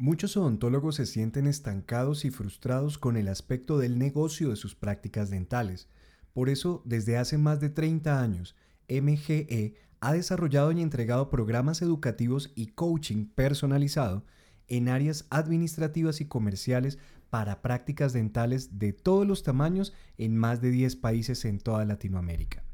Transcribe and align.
Muchos 0.00 0.38
odontólogos 0.38 0.94
se 0.94 1.04
sienten 1.04 1.46
estancados 1.46 2.24
y 2.24 2.30
frustrados 2.30 2.96
con 2.96 3.18
el 3.18 3.28
aspecto 3.28 3.76
del 3.76 3.98
negocio 3.98 4.48
de 4.48 4.56
sus 4.56 4.74
prácticas 4.74 5.28
dentales. 5.28 5.88
Por 6.32 6.48
eso, 6.48 6.80
desde 6.86 7.18
hace 7.18 7.36
más 7.36 7.60
de 7.60 7.68
30 7.68 8.18
años, 8.18 8.56
MGE 8.88 9.74
ha 10.00 10.14
desarrollado 10.14 10.72
y 10.72 10.80
entregado 10.80 11.28
programas 11.28 11.82
educativos 11.82 12.50
y 12.54 12.68
coaching 12.68 13.26
personalizado 13.26 14.24
en 14.68 14.88
áreas 14.88 15.26
administrativas 15.28 16.22
y 16.22 16.24
comerciales 16.24 16.96
para 17.28 17.60
prácticas 17.60 18.14
dentales 18.14 18.78
de 18.78 18.94
todos 18.94 19.26
los 19.26 19.42
tamaños 19.42 19.92
en 20.16 20.34
más 20.34 20.62
de 20.62 20.70
10 20.70 20.96
países 20.96 21.44
en 21.44 21.58
toda 21.58 21.84
Latinoamérica. 21.84 22.64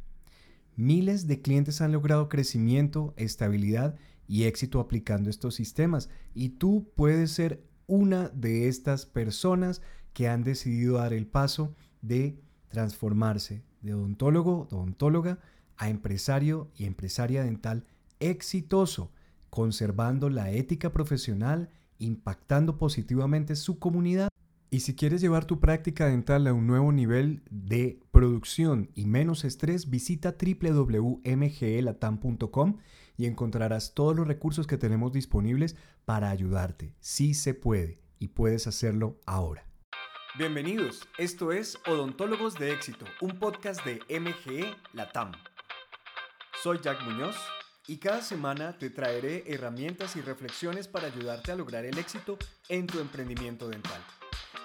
Miles 0.77 1.27
de 1.27 1.43
clientes 1.43 1.81
han 1.81 1.91
logrado 1.91 2.29
crecimiento, 2.29 3.15
estabilidad 3.17 3.97
y 4.29 4.45
éxito 4.45 4.81
aplicando 4.81 5.31
estos 5.31 5.55
sistemas. 5.55 6.09
Y 6.35 6.51
tú 6.51 6.91
puedes 6.95 7.33
ser 7.33 7.63
una 7.87 8.29
de 8.29 8.69
estas 8.69 9.07
personas 9.07 9.83
que 10.13 10.29
han 10.29 10.43
decidido 10.43 10.97
dar 10.97 11.13
el 11.13 11.27
paso 11.27 11.75
de 12.03 12.39
transformarse 12.69 13.63
de 13.83 13.95
odontólogo, 13.95 14.69
odontóloga, 14.71 15.39
a 15.77 15.89
empresario 15.91 16.71
y 16.77 16.87
empresaria 16.87 17.45
dental 17.45 17.85
exitoso, 18.19 19.13
conservando 19.51 20.31
la 20.31 20.51
ética 20.51 20.93
profesional, 20.93 21.71
impactando 21.99 22.79
positivamente 22.79 23.57
su 23.57 23.79
comunidad. 23.79 24.29
Y 24.69 24.81
si 24.81 24.97
quieres 24.97 25.21
llevar 25.21 25.45
tu 25.45 25.61
práctica 25.61 26.07
dental 26.07 26.49
a 26.49 26.53
un 26.53 26.67
nuevo 26.67 26.91
nivel 26.91 27.45
de 27.51 28.01
producción 28.11 28.91
y 28.95 29.07
menos 29.07 29.45
estrés, 29.45 29.91
visita 29.91 30.35
www.mgelatam.com 30.41 32.79
y 33.17 33.27
encontrarás 33.27 33.95
todos 33.95 34.17
los 34.17 34.27
recursos 34.27 34.67
que 34.67 34.77
tenemos 34.77 35.13
disponibles 35.13 35.77
para 36.05 36.31
ayudarte. 36.31 36.97
Sí 36.99 37.35
se 37.35 37.55
puede 37.55 38.01
y 38.19 38.27
puedes 38.29 38.67
hacerlo 38.67 39.21
ahora. 39.25 39.65
Bienvenidos, 40.37 41.07
esto 41.17 41.53
es 41.53 41.79
Odontólogos 41.87 42.59
de 42.59 42.73
Éxito, 42.73 43.07
un 43.21 43.39
podcast 43.39 43.87
de 43.87 44.01
MGE 44.21 44.75
Latam. 44.93 45.31
Soy 46.63 46.81
Jack 46.83 47.05
Muñoz 47.05 47.37
y 47.87 47.99
cada 47.99 48.21
semana 48.21 48.77
te 48.77 48.91
traeré 48.91 49.45
herramientas 49.47 50.17
y 50.17 50.21
reflexiones 50.21 50.89
para 50.89 51.07
ayudarte 51.07 51.53
a 51.53 51.57
lograr 51.57 51.85
el 51.85 51.97
éxito 51.99 52.37
en 52.69 52.89
tu 52.89 52.99
emprendimiento 52.99 53.69
dental. 53.69 54.03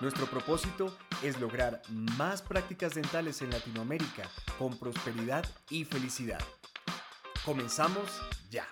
Nuestro 0.01 0.25
propósito 0.25 0.97
es 1.23 1.39
lograr 1.39 1.83
más 2.17 2.41
prácticas 2.41 2.95
dentales 2.95 3.43
en 3.43 3.51
Latinoamérica 3.51 4.27
con 4.57 4.75
prosperidad 4.79 5.45
y 5.69 5.85
felicidad. 5.85 6.39
Comenzamos 7.45 8.19
ya. 8.49 8.65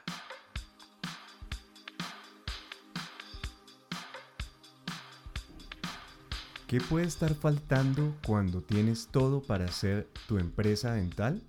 ¿Qué 6.66 6.81
puede 6.81 7.05
estar 7.05 7.36
faltando 7.36 8.16
cuando 8.25 8.64
tienes 8.64 9.09
todo 9.11 9.43
para 9.43 9.66
hacer 9.66 10.09
tu 10.27 10.39
empresa 10.39 10.93
dental? 10.93 11.43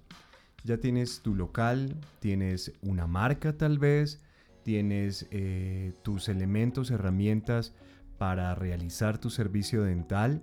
Ya 0.63 0.77
tienes 0.77 1.23
tu 1.23 1.35
local, 1.35 1.97
tienes 2.19 2.73
una 2.83 3.07
marca 3.07 3.57
tal 3.57 3.79
vez, 3.79 4.21
tienes 4.63 5.27
eh, 5.31 5.95
tus 6.03 6.29
elementos, 6.29 6.91
herramientas 6.91 7.73
para 8.21 8.55
realizar 8.55 9.17
tu 9.17 9.31
servicio 9.31 9.83
dental, 9.83 10.43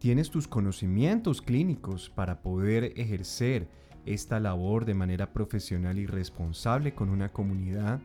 tienes 0.00 0.28
tus 0.28 0.48
conocimientos 0.48 1.40
clínicos 1.40 2.10
para 2.10 2.42
poder 2.42 2.94
ejercer 2.96 3.68
esta 4.04 4.40
labor 4.40 4.86
de 4.86 4.94
manera 4.94 5.32
profesional 5.32 6.00
y 6.00 6.06
responsable 6.06 6.96
con 6.96 7.10
una 7.10 7.28
comunidad, 7.28 8.00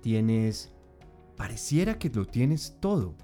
tienes, 0.00 0.72
pareciera 1.36 1.96
que 1.96 2.10
lo 2.10 2.26
tienes 2.26 2.76
todo. 2.80 3.14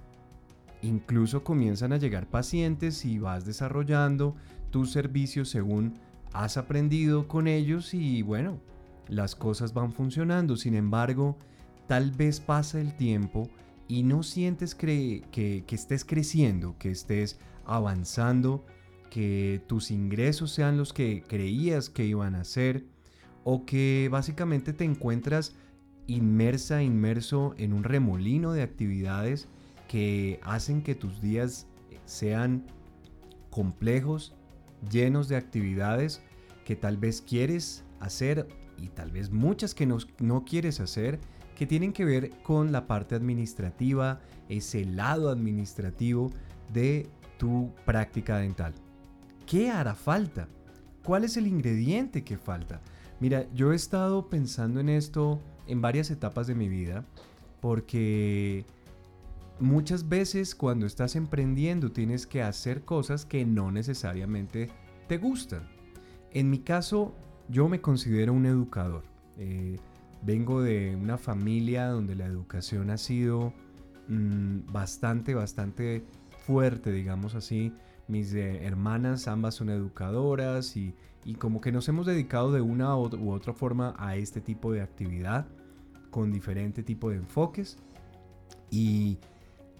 Incluso 0.81 1.43
comienzan 1.43 1.93
a 1.93 1.97
llegar 1.97 2.31
pacientes 2.31 3.05
y 3.05 3.19
vas 3.19 3.45
desarrollando 3.45 4.37
tus 4.71 4.93
servicios 4.93 5.49
según 5.49 5.95
has 6.35 6.57
aprendido 6.57 7.27
con 7.27 7.49
ellos 7.49 7.95
y 7.95 8.23
bueno, 8.23 8.61
las 9.09 9.35
cosas 9.35 9.75
van 9.75 9.91
funcionando. 9.91 10.55
Sin 10.55 10.77
embargo, 10.77 11.37
tal 11.89 12.13
vez 12.13 12.39
pasa 12.39 12.81
el 12.81 12.95
tiempo 12.95 13.51
y 13.89 14.03
no 14.03 14.23
sientes 14.23 14.75
que, 14.75 15.23
que 15.31 15.75
estés 15.75 16.05
creciendo, 16.05 16.77
que 16.79 16.91
estés 16.91 17.39
avanzando 17.65 18.65
que 19.11 19.63
tus 19.67 19.91
ingresos 19.91 20.53
sean 20.53 20.77
los 20.77 20.93
que 20.93 21.23
creías 21.27 21.89
que 21.91 22.05
iban 22.05 22.35
a 22.35 22.45
ser 22.45 22.85
o 23.45 23.65
que 23.65 24.09
básicamente 24.11 24.73
te 24.73 24.85
encuentras 24.85 25.55
inmersa, 26.07 26.83
inmerso 26.83 27.55
en 27.59 27.73
un 27.73 27.85
remolino 27.85 28.53
de 28.53 28.63
actividades 28.63 29.49
que 29.89 30.41
hacen 30.43 30.83
que 30.83 30.95
tus 30.95 31.21
días 31.21 31.67
sean 32.05 32.67
complejos, 33.51 34.35
llenos 34.91 35.29
de 35.29 35.37
actividades 35.37 36.23
que 36.65 36.77
tal 36.77 36.97
vez 36.97 37.23
quieres 37.23 37.85
hacer 38.01 38.49
y 38.79 38.89
tal 38.89 39.11
vez 39.11 39.31
muchas 39.31 39.75
que 39.75 39.87
no, 39.87 39.99
no 40.19 40.45
quieres 40.45 40.81
hacer 40.81 41.21
que 41.57 41.67
tienen 41.67 41.93
que 41.93 42.05
ver 42.05 42.31
con 42.43 42.71
la 42.71 42.87
parte 42.87 43.17
administrativa, 43.17 44.21
ese 44.49 44.85
lado 44.85 45.31
administrativo 45.31 46.31
de 46.73 47.09
tu 47.39 47.73
práctica 47.85 48.39
dental. 48.39 48.75
¿Qué 49.47 49.71
hará 49.71 49.95
falta? 49.95 50.49
¿Cuál 51.03 51.25
es 51.25 51.37
el 51.37 51.47
ingrediente 51.47 52.23
que 52.23 52.37
falta? 52.37 52.81
Mira, 53.19 53.47
yo 53.55 53.73
he 53.73 53.77
estado 53.77 54.29
pensando 54.29 54.79
en 54.79 54.89
esto 54.89 55.41
en 55.67 55.81
varias 55.81 56.11
etapas 56.11 56.47
de 56.47 56.55
mi 56.55 56.69
vida 56.69 57.05
porque 57.61 58.65
muchas 59.59 60.09
veces 60.09 60.55
cuando 60.55 60.87
estás 60.87 61.17
emprendiendo 61.17 61.91
tienes 61.91 62.27
que 62.27 62.43
hacer 62.43 62.85
cosas 62.85 63.25
que 63.25 63.45
no 63.45 63.71
necesariamente 63.71 64.69
te 65.09 65.17
gustan. 65.19 65.69
En 66.33 66.51
mi 66.51 66.59
caso, 66.59 67.15
yo 67.49 67.69
me 67.69 67.81
considero 67.81 68.33
un 68.33 68.47
educador. 68.47 69.05
Eh, 69.39 69.79
vengo 70.23 70.63
de 70.63 70.97
una 70.97 71.19
familia 71.19 71.89
donde 71.89 72.15
la 72.15 72.27
educación 72.27 72.91
ha 72.91 72.99
sido 72.99 73.53
mm, 74.09 74.73
bastante, 74.73 75.35
bastante 75.35 76.05
fuerte, 76.47 76.93
digamos 76.93 77.35
así 77.35 77.73
mis 78.09 78.33
eh, 78.35 78.65
hermanas 78.65 79.27
ambas 79.27 79.55
son 79.55 79.71
educadoras 79.71 80.77
y, 80.77 80.95
como 81.39 81.61
que 81.61 81.73
nos 81.73 81.89
hemos 81.89 82.07
dedicado 82.07 82.53
de 82.53 82.61
una 82.61 82.97
u 82.97 83.33
otra 83.33 83.53
forma 83.53 83.97
a 83.99 84.15
este 84.15 84.41
tipo 84.41 84.71
de 84.73 84.81
actividad 84.81 85.49
con 86.11 86.33
diferente 86.33 86.85
tipo 86.85 87.11
de 87.11 87.17
enfoques. 87.17 87.79
Y 88.71 89.19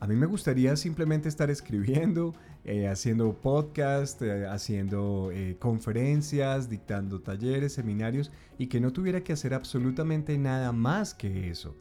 a 0.01 0.07
mí 0.07 0.17
me 0.17 0.27
gustaría 0.27 0.77
simplemente 0.77 1.29
estar 1.29 1.51
escribiendo, 1.51 2.35
eh, 2.65 2.89
haciendo 2.89 3.33
podcast, 3.35 4.21
eh, 4.23 4.47
haciendo 4.47 5.31
conferencias, 5.59 6.69
dictando 6.69 7.21
talleres, 7.21 7.73
seminarios 7.73 8.31
y 8.59 8.67
que 8.67 8.81
no 8.81 8.93
tuviera 8.93 9.23
que 9.23 9.33
hacer 9.33 9.55
absolutamente 9.55 10.37
nada 10.39 10.73
más 10.73 11.15
que 11.15 11.51
eso. 11.51 11.77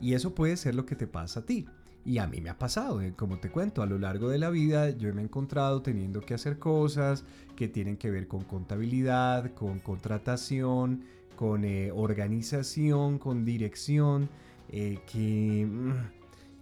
Y 0.00 0.14
eso 0.14 0.34
puede 0.34 0.56
ser 0.56 0.74
lo 0.74 0.86
que 0.86 0.96
te 0.96 1.06
pasa 1.06 1.40
a 1.40 1.46
ti. 1.46 1.66
Y 2.06 2.18
a 2.18 2.28
mí 2.28 2.40
me 2.40 2.50
ha 2.50 2.56
pasado, 2.56 3.02
eh, 3.02 3.14
como 3.16 3.40
te 3.40 3.50
cuento, 3.50 3.82
a 3.82 3.86
lo 3.86 3.98
largo 3.98 4.28
de 4.28 4.38
la 4.38 4.48
vida 4.48 4.90
yo 4.90 5.12
me 5.12 5.22
he 5.22 5.24
encontrado 5.24 5.82
teniendo 5.82 6.20
que 6.20 6.34
hacer 6.34 6.60
cosas 6.60 7.24
que 7.56 7.66
tienen 7.66 7.96
que 7.96 8.12
ver 8.12 8.28
con 8.28 8.44
contabilidad, 8.44 9.52
con 9.54 9.80
contratación, 9.80 11.02
con 11.34 11.64
eh, 11.64 11.90
organización, 11.92 13.18
con 13.18 13.44
dirección, 13.44 14.28
eh, 14.68 15.00
que, 15.10 15.66
mm, 15.68 15.90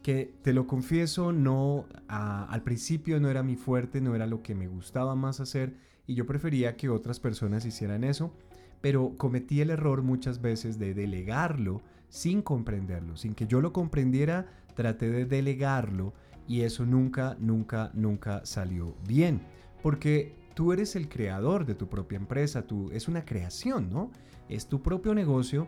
que 0.04 0.34
te 0.42 0.52
lo 0.52 0.66
confieso, 0.66 1.32
no, 1.32 1.86
al 2.08 2.62
principio 2.62 3.18
no 3.20 3.30
era 3.30 3.42
mi 3.42 3.56
fuerte, 3.56 4.02
no 4.02 4.14
era 4.14 4.26
lo 4.26 4.42
que 4.42 4.54
me 4.54 4.68
gustaba 4.68 5.14
más 5.14 5.40
hacer 5.40 5.78
y 6.06 6.14
yo 6.14 6.26
prefería 6.26 6.76
que 6.76 6.90
otras 6.90 7.20
personas 7.20 7.64
hicieran 7.64 8.04
eso, 8.04 8.34
pero 8.82 9.16
cometí 9.16 9.62
el 9.62 9.70
error 9.70 10.02
muchas 10.02 10.42
veces 10.42 10.78
de 10.78 10.92
delegarlo 10.92 11.80
sin 12.10 12.42
comprenderlo, 12.42 13.16
sin 13.16 13.34
que 13.34 13.46
yo 13.46 13.62
lo 13.62 13.72
comprendiera 13.72 14.46
traté 14.74 15.10
de 15.10 15.24
delegarlo 15.24 16.12
y 16.46 16.60
eso 16.60 16.84
nunca, 16.84 17.38
nunca, 17.40 17.90
nunca 17.94 18.44
salió 18.44 18.94
bien. 19.08 19.40
Porque 19.82 20.34
tú 20.52 20.74
eres 20.74 20.96
el 20.96 21.08
creador 21.08 21.64
de 21.64 21.76
tu 21.76 21.88
propia 21.88 22.16
empresa, 22.16 22.66
tú, 22.66 22.90
es 22.92 23.08
una 23.08 23.24
creación, 23.24 23.88
¿no? 23.88 24.10
Es 24.50 24.66
tu 24.66 24.82
propio 24.82 25.14
negocio 25.14 25.66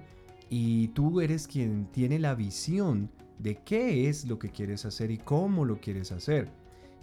y 0.51 0.89
tú 0.89 1.23
eres 1.23 1.49
quien 1.49 1.87
tiene 1.87 2.19
la 2.19 2.35
visión 2.35 3.09
de 3.39 3.57
qué 3.57 4.09
es 4.09 4.27
lo 4.27 4.39
que 4.39 4.51
quieres 4.51 4.85
hacer 4.85 5.11
y 5.11 5.19
cómo 5.19 5.65
lo 5.65 5.81
quieres 5.81 6.13
hacer. 6.13 6.51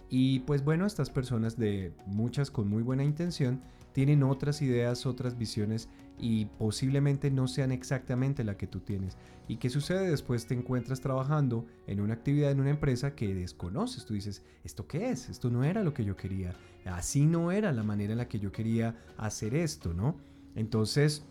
Y 0.08 0.40
pues 0.40 0.64
bueno, 0.64 0.86
estas 0.86 1.10
personas 1.10 1.56
de 1.56 1.92
muchas 2.06 2.50
con 2.50 2.68
muy 2.68 2.82
buena 2.82 3.04
intención 3.04 3.60
tienen 3.92 4.22
otras 4.22 4.60
ideas, 4.60 5.06
otras 5.06 5.38
visiones 5.38 5.88
y 6.18 6.46
posiblemente 6.46 7.30
no 7.30 7.48
sean 7.48 7.72
exactamente 7.72 8.44
la 8.44 8.56
que 8.56 8.66
tú 8.66 8.80
tienes. 8.80 9.16
¿Y 9.48 9.56
qué 9.56 9.70
sucede 9.70 10.10
después? 10.10 10.46
Te 10.46 10.54
encuentras 10.54 11.00
trabajando 11.00 11.66
en 11.86 12.00
una 12.00 12.14
actividad 12.14 12.50
en 12.50 12.60
una 12.60 12.70
empresa 12.70 13.14
que 13.14 13.34
desconoces. 13.34 14.04
Tú 14.04 14.14
dices, 14.14 14.42
¿esto 14.64 14.86
qué 14.86 15.10
es? 15.10 15.28
Esto 15.28 15.50
no 15.50 15.64
era 15.64 15.82
lo 15.82 15.94
que 15.94 16.04
yo 16.04 16.16
quería. 16.16 16.54
Así 16.84 17.24
no 17.26 17.52
era 17.52 17.72
la 17.72 17.82
manera 17.82 18.12
en 18.12 18.18
la 18.18 18.28
que 18.28 18.38
yo 18.38 18.52
quería 18.52 18.96
hacer 19.16 19.54
esto, 19.54 19.94
¿no? 19.94 20.16
Entonces, 20.54 21.24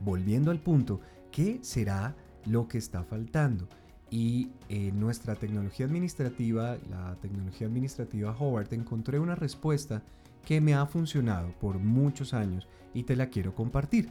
volviendo 0.00 0.50
al 0.50 0.60
punto, 0.60 1.00
¿qué 1.30 1.58
será 1.62 2.16
lo 2.46 2.68
que 2.68 2.78
está 2.78 3.04
faltando? 3.04 3.68
Y 4.12 4.50
en 4.68 5.00
nuestra 5.00 5.34
tecnología 5.34 5.86
administrativa, 5.86 6.76
la 6.90 7.16
tecnología 7.22 7.66
administrativa 7.66 8.36
Howard, 8.38 8.72
encontré 8.74 9.18
una 9.18 9.34
respuesta 9.34 10.02
que 10.44 10.60
me 10.60 10.74
ha 10.74 10.84
funcionado 10.84 11.50
por 11.58 11.78
muchos 11.78 12.34
años 12.34 12.68
y 12.92 13.04
te 13.04 13.16
la 13.16 13.30
quiero 13.30 13.54
compartir. 13.54 14.10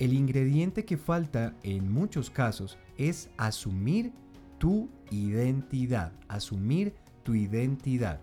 El 0.00 0.14
ingrediente 0.14 0.84
que 0.84 0.96
falta 0.96 1.54
en 1.62 1.92
muchos 1.92 2.28
casos 2.28 2.76
es 2.98 3.30
asumir 3.36 4.12
tu 4.58 4.88
identidad, 5.12 6.12
asumir 6.26 6.92
tu 7.22 7.34
identidad. 7.34 8.20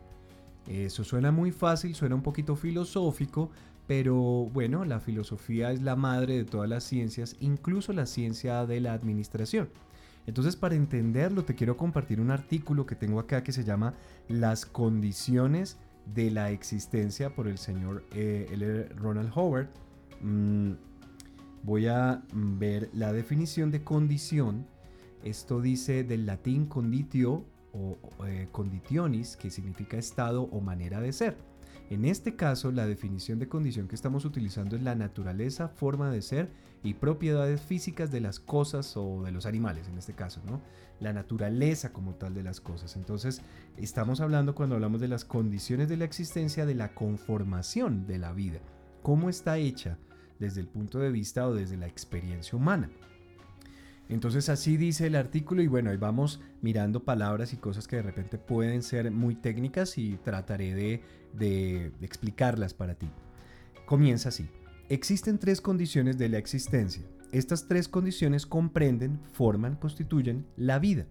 Eso 0.67 1.05
suena 1.05 1.31
muy 1.31 1.51
fácil, 1.51 1.95
suena 1.95 2.15
un 2.15 2.21
poquito 2.21 2.57
filosófico, 2.57 3.49
pero 3.87 4.49
bueno, 4.51 4.83
la 4.83 4.99
filosofía 4.99 5.71
es 5.71 5.81
la 5.81 5.95
madre 5.95 6.35
de 6.35 6.43
todas 6.43 6.67
las 6.67 6.83
ciencias, 6.83 7.37
incluso 7.39 7.93
la 7.93 8.05
ciencia 8.07 8.65
de 8.65 8.81
la 8.81 8.91
administración. 8.91 9.69
Entonces, 10.27 10.57
para 10.57 10.75
entenderlo, 10.75 11.45
te 11.45 11.55
quiero 11.55 11.77
compartir 11.77 12.19
un 12.19 12.31
artículo 12.31 12.85
que 12.85 12.95
tengo 12.95 13.19
acá 13.19 13.43
que 13.43 13.53
se 13.53 13.63
llama 13.63 13.95
Las 14.27 14.65
condiciones 14.65 15.77
de 16.13 16.29
la 16.31 16.51
existencia 16.51 17.33
por 17.33 17.47
el 17.47 17.57
señor 17.57 18.03
eh, 18.11 18.89
Ronald 18.97 19.31
Howard. 19.33 19.69
Mm, 20.21 20.73
voy 21.63 21.87
a 21.87 22.21
ver 22.33 22.89
la 22.93 23.13
definición 23.13 23.71
de 23.71 23.83
condición. 23.85 24.67
Esto 25.23 25.61
dice 25.61 26.03
del 26.03 26.25
latín 26.25 26.65
conditio 26.65 27.45
o 27.71 27.97
eh, 28.25 28.49
conditionis, 28.51 29.37
que 29.37 29.49
significa 29.49 29.97
estado 29.97 30.43
o 30.43 30.59
manera 30.59 30.99
de 30.99 31.13
ser. 31.13 31.37
En 31.89 32.03
este 32.03 32.35
caso, 32.35 32.71
la 32.73 32.85
definición 32.85 33.39
de 33.39 33.47
condición 33.47 33.87
que 33.87 33.95
estamos 33.95 34.25
utilizando 34.25 34.75
es 34.75 34.81
la 34.81 34.95
naturaleza, 34.95 35.69
forma 35.69 36.11
de 36.11 36.21
ser 36.21 36.51
y 36.83 36.93
propiedades 36.93 37.61
físicas 37.61 38.11
de 38.11 38.21
las 38.21 38.39
cosas 38.39 38.95
o 38.95 39.23
de 39.23 39.31
los 39.31 39.45
animales, 39.45 39.87
en 39.87 39.97
este 39.97 40.13
caso, 40.13 40.41
¿no? 40.45 40.61
La 40.99 41.13
naturaleza 41.13 41.91
como 41.91 42.15
tal 42.15 42.33
de 42.33 42.43
las 42.43 42.61
cosas. 42.61 42.95
Entonces, 42.95 43.41
estamos 43.77 44.21
hablando 44.21 44.55
cuando 44.55 44.75
hablamos 44.75 45.01
de 45.01 45.07
las 45.07 45.25
condiciones 45.25 45.89
de 45.89 45.97
la 45.97 46.05
existencia, 46.05 46.65
de 46.65 46.75
la 46.75 46.93
conformación 46.93 48.07
de 48.07 48.17
la 48.17 48.31
vida. 48.31 48.59
¿Cómo 49.03 49.29
está 49.29 49.57
hecha 49.57 49.97
desde 50.39 50.61
el 50.61 50.67
punto 50.67 50.99
de 50.99 51.11
vista 51.11 51.47
o 51.47 51.53
desde 51.53 51.77
la 51.77 51.87
experiencia 51.87 52.57
humana? 52.57 52.89
Entonces 54.09 54.47
así 54.49 54.77
dice 54.77 55.07
el 55.07 55.15
artículo 55.15 55.61
y 55.61 55.67
bueno, 55.67 55.89
ahí 55.89 55.97
vamos 55.97 56.39
mirando 56.61 57.03
palabras 57.03 57.51
y 57.53 57.57
cosas 57.57 57.87
que 57.87 57.97
de 57.97 58.03
repente 58.03 58.37
pueden 58.37 58.81
ser 58.81 59.11
muy 59.11 59.35
técnicas 59.35 59.97
y 59.97 60.17
trataré 60.17 60.73
de, 60.73 61.01
de, 61.33 61.91
explicarlas 62.01 62.73
para 62.73 62.95
ti. 62.95 63.09
Comienza 63.85 64.29
así. 64.29 64.49
Existen 64.89 65.37
tres 65.37 65.59
condiciones 65.59 66.17
de 66.17 66.29
la 66.29 66.37
existencia. 66.37 67.03
Estas 67.33 67.67
tres 67.67 67.89
condiciones 67.89 68.45
comprenden, 68.45 69.19
forman, 69.33 69.75
constituyen 69.75 70.47
la 70.55 70.79
vida. 70.79 71.07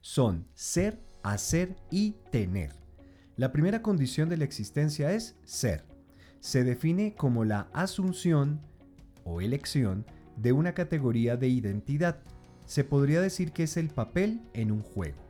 Son 0.00 0.48
ser, 0.54 1.00
hacer 1.22 1.76
y 1.90 2.16
tener. 2.32 2.72
La 3.36 3.52
primera 3.52 3.80
condición 3.80 4.28
de 4.28 4.38
la 4.38 4.44
existencia 4.44 5.12
es 5.12 5.36
ser. 5.44 5.84
Se 6.40 6.64
define 6.64 7.14
como 7.14 7.44
la 7.44 7.68
asunción 7.72 8.60
o 9.24 9.40
elección 9.40 10.04
de 10.36 10.52
una 10.52 10.74
categoría 10.74 11.36
de 11.36 11.48
identidad 11.48 12.22
se 12.66 12.84
podría 12.84 13.20
decir 13.20 13.52
que 13.52 13.64
es 13.64 13.76
el 13.76 13.88
papel 13.88 14.40
en 14.54 14.72
un 14.72 14.82
juego. 14.82 15.22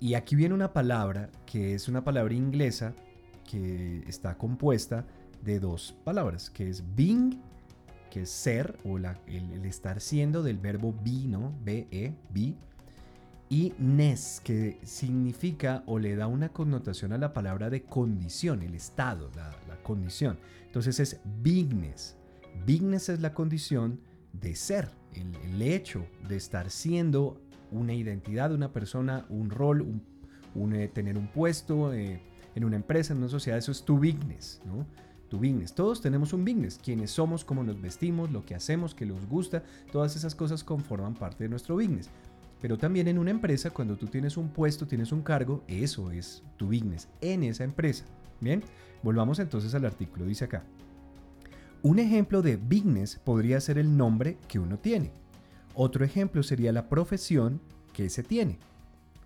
Y 0.00 0.14
aquí 0.14 0.36
viene 0.36 0.54
una 0.54 0.72
palabra 0.72 1.30
que 1.44 1.74
es 1.74 1.88
una 1.88 2.04
palabra 2.04 2.34
inglesa 2.34 2.94
que 3.50 4.04
está 4.06 4.38
compuesta 4.38 5.06
de 5.42 5.60
dos 5.60 5.96
palabras, 6.04 6.50
que 6.50 6.68
es 6.68 6.82
being, 6.94 7.40
que 8.10 8.22
es 8.22 8.30
ser 8.30 8.78
o 8.84 8.96
el, 8.98 9.64
estar 9.64 10.00
siendo 10.00 10.42
del 10.42 10.58
verbo 10.58 10.94
be, 11.04 11.26
¿no? 11.26 11.52
B-E, 11.64 12.14
be, 12.30 12.54
y 13.50 13.72
ness, 13.78 14.40
que 14.44 14.78
significa 14.82 15.82
o 15.86 15.98
le 15.98 16.16
da 16.16 16.26
una 16.26 16.50
connotación 16.50 17.12
a 17.12 17.18
la 17.18 17.32
palabra 17.32 17.70
de 17.70 17.82
condición, 17.82 18.62
el 18.62 18.74
estado, 18.74 19.30
la, 19.34 19.50
la 19.66 19.82
condición. 19.82 20.38
Entonces 20.66 21.00
es 21.00 21.20
bigness. 21.42 22.16
Bigness 22.66 23.08
es 23.08 23.20
la 23.20 23.32
condición 23.32 24.00
de 24.32 24.54
ser, 24.54 24.90
el, 25.14 25.62
hecho 25.62 26.06
de 26.28 26.36
estar 26.36 26.70
siendo 26.70 27.40
una 27.70 27.94
identidad 27.94 28.50
de 28.50 28.54
una 28.54 28.72
persona, 28.72 29.26
un 29.28 29.50
rol, 29.50 30.00
eh, 30.72 30.90
tener 30.92 31.16
un 31.16 31.28
puesto 31.28 31.92
eh, 31.92 32.20
en 32.54 32.64
una 32.64 32.76
empresa, 32.76 33.12
en 33.12 33.18
una 33.20 33.28
sociedad, 33.28 33.58
eso 33.58 33.72
es 33.72 33.84
tu 33.84 33.96
business, 33.96 34.60
¿no? 34.64 34.86
Tu 35.28 35.36
business. 35.36 35.74
Todos 35.74 36.00
tenemos 36.00 36.32
un 36.32 36.44
business, 36.44 36.80
quienes 36.82 37.10
somos, 37.10 37.44
cómo 37.44 37.62
nos 37.62 37.80
vestimos, 37.80 38.30
lo 38.30 38.44
que 38.44 38.54
hacemos, 38.54 38.94
que 38.94 39.06
nos 39.06 39.26
gusta, 39.26 39.62
todas 39.92 40.16
esas 40.16 40.34
cosas 40.34 40.64
conforman 40.64 41.14
parte 41.14 41.44
de 41.44 41.50
nuestro 41.50 41.74
business. 41.74 42.08
Pero 42.60 42.78
también 42.78 43.08
en 43.08 43.18
una 43.18 43.30
empresa, 43.30 43.70
cuando 43.70 43.96
tú 43.96 44.06
tienes 44.06 44.36
un 44.36 44.48
puesto, 44.48 44.86
tienes 44.86 45.12
un 45.12 45.22
cargo, 45.22 45.62
eso 45.68 46.10
es 46.10 46.42
tu 46.56 46.66
business 46.66 47.08
en 47.20 47.44
esa 47.44 47.64
empresa. 47.64 48.04
Bien, 48.40 48.62
volvamos 49.02 49.38
entonces 49.38 49.74
al 49.74 49.84
artículo, 49.84 50.24
dice 50.24 50.46
acá. 50.46 50.64
Un 51.82 52.00
ejemplo 52.00 52.42
de 52.42 52.56
business 52.56 53.20
podría 53.22 53.60
ser 53.60 53.78
el 53.78 53.96
nombre 53.96 54.38
que 54.48 54.58
uno 54.58 54.78
tiene. 54.78 55.12
Otro 55.74 56.04
ejemplo 56.04 56.42
sería 56.42 56.72
la 56.72 56.88
profesión 56.88 57.60
que 57.92 58.10
se 58.10 58.24
tiene. 58.24 58.58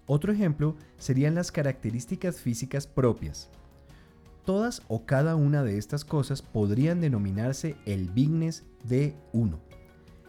Otro 0.07 0.33
ejemplo 0.33 0.77
serían 0.99 1.35
las 1.35 1.51
características 1.51 2.41
físicas 2.41 2.87
propias. 2.87 3.49
Todas 4.45 4.83
o 4.89 5.07
cada 5.07 5.37
una 5.37 5.63
de 5.63 5.79
estas 5.79 6.05
cosas 6.05 6.43
podrían 6.43 7.01
denominarse 7.01 7.77
el 7.87 8.09
business 8.09 8.65
de 8.83 9.15
uno. 9.33 9.61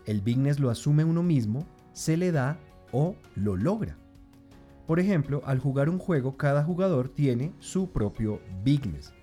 El 0.06 0.22
business 0.22 0.60
lo 0.60 0.70
asume 0.70 1.04
uno 1.04 1.24
mismo, 1.24 1.66
se 1.94 2.16
le 2.18 2.32
da 2.32 2.60
o 2.92 3.16
lo 3.36 3.56
logra. 3.58 3.98
Por 4.86 5.00
ejemplo, 5.00 5.42
al 5.46 5.60
jugar 5.60 5.90
un 5.90 5.98
juego, 5.98 6.38
cada 6.38 6.64
jugador 6.64 7.10
tiene 7.10 7.54
su 7.60 7.92
propio 7.92 8.40
business. 8.64 9.14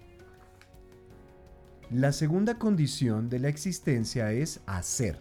La 1.90 2.12
segunda 2.12 2.58
condición 2.58 3.28
de 3.28 3.40
la 3.40 3.48
existencia 3.48 4.32
es 4.32 4.60
hacer. 4.66 5.20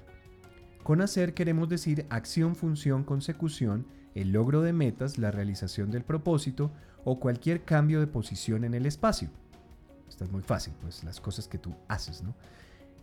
Con 0.82 1.02
hacer 1.02 1.34
queremos 1.34 1.70
decir 1.70 2.08
acción, 2.10 2.56
función, 2.56 3.04
consecución, 3.04 3.86
el 4.16 4.32
logro 4.32 4.62
de 4.62 4.74
metas, 4.74 5.18
la 5.18 5.30
realización 5.30 5.92
del 5.92 6.04
propósito 6.04 6.72
o 7.04 7.20
cualquier 7.20 7.64
cambio 7.64 8.00
de 8.00 8.08
posición 8.08 8.64
en 8.64 8.74
el 8.74 8.86
espacio. 8.86 9.30
Esto 10.10 10.26
es 10.26 10.32
muy 10.32 10.42
fácil, 10.42 10.74
pues 10.82 11.04
las 11.04 11.22
cosas 11.22 11.48
que 11.48 11.58
tú 11.58 11.76
haces, 11.88 12.24
¿no? 12.24 12.36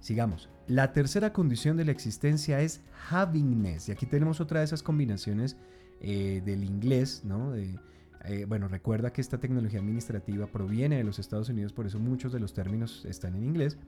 Sigamos. 0.00 0.48
La 0.66 0.92
tercera 0.92 1.32
condición 1.32 1.76
de 1.76 1.84
la 1.84 1.92
existencia 1.92 2.60
es 2.60 2.82
havingness. 3.10 3.88
Y 3.88 3.92
aquí 3.92 4.04
tenemos 4.04 4.40
otra 4.40 4.60
de 4.60 4.66
esas 4.66 4.82
combinaciones 4.82 5.56
eh, 6.00 6.42
del 6.44 6.64
inglés, 6.64 7.22
¿no? 7.24 7.54
Eh, 8.28 8.44
bueno, 8.46 8.66
recuerda 8.66 9.12
que 9.12 9.20
esta 9.20 9.38
tecnología 9.38 9.78
administrativa 9.78 10.48
proviene 10.48 10.96
de 10.96 11.04
los 11.04 11.18
Estados 11.20 11.48
Unidos, 11.48 11.72
por 11.72 11.86
eso 11.86 12.00
muchos 12.00 12.32
de 12.32 12.40
los 12.40 12.52
términos 12.52 13.04
están 13.04 13.36
en 13.36 13.44
inglés. 13.44 13.78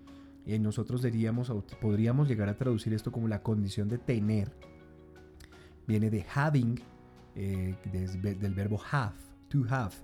Eh, 0.47 0.59
nosotros 0.59 1.03
diríamos, 1.03 1.53
podríamos 1.81 2.29
llegar 2.29 2.49
a 2.49 2.57
traducir 2.57 2.95
esto 2.95 3.11
como 3.13 3.29
la 3.29 3.43
condición 3.43 3.89
de 3.89 3.99
tener. 3.99 4.51
Viene 5.87 6.09
de 6.09 6.25
having, 6.35 6.81
eh, 7.35 7.75
del 8.41 8.55
verbo 8.55 8.81
have, 8.91 9.17
to 9.49 9.65
have. 9.69 9.95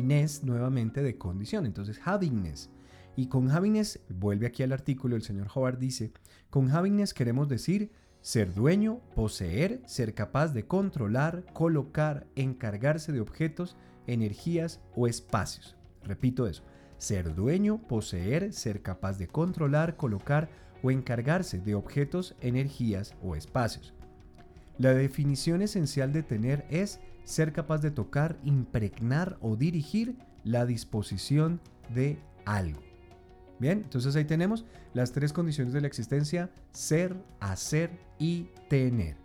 Ness 0.00 0.44
nuevamente 0.44 1.02
de 1.02 1.18
condición. 1.18 1.66
Entonces, 1.66 2.00
havingness. 2.04 2.70
Y 3.16 3.26
con 3.26 3.50
havingness, 3.50 4.00
vuelve 4.08 4.46
aquí 4.46 4.62
al 4.62 4.72
artículo, 4.72 5.16
el 5.16 5.22
señor 5.22 5.48
Howard 5.54 5.78
dice, 5.78 6.12
con 6.48 6.70
havingness 6.70 7.12
queremos 7.12 7.48
decir 7.48 7.90
ser 8.22 8.54
dueño, 8.54 9.00
poseer, 9.14 9.82
ser 9.84 10.14
capaz 10.14 10.54
de 10.54 10.66
controlar, 10.66 11.44
colocar, 11.52 12.26
encargarse 12.36 13.12
de 13.12 13.20
objetos, 13.20 13.76
energías 14.06 14.80
o 14.94 15.06
espacios. 15.06 15.76
Repito 16.04 16.46
eso. 16.46 16.62
Ser 16.98 17.34
dueño, 17.34 17.82
poseer, 17.88 18.52
ser 18.52 18.80
capaz 18.80 19.18
de 19.18 19.26
controlar, 19.26 19.96
colocar 19.96 20.48
o 20.82 20.90
encargarse 20.90 21.58
de 21.58 21.74
objetos, 21.74 22.36
energías 22.40 23.14
o 23.22 23.34
espacios. 23.34 23.92
La 24.78 24.94
definición 24.94 25.60
esencial 25.60 26.12
de 26.12 26.22
tener 26.22 26.64
es 26.70 27.00
ser 27.24 27.52
capaz 27.52 27.78
de 27.78 27.90
tocar, 27.90 28.38
impregnar 28.44 29.38
o 29.40 29.56
dirigir 29.56 30.16
la 30.44 30.66
disposición 30.66 31.60
de 31.94 32.18
algo. 32.44 32.80
Bien, 33.58 33.78
entonces 33.84 34.16
ahí 34.16 34.24
tenemos 34.24 34.64
las 34.92 35.12
tres 35.12 35.32
condiciones 35.32 35.72
de 35.72 35.80
la 35.80 35.86
existencia, 35.86 36.50
ser, 36.72 37.16
hacer 37.38 37.90
y 38.18 38.48
tener. 38.68 39.16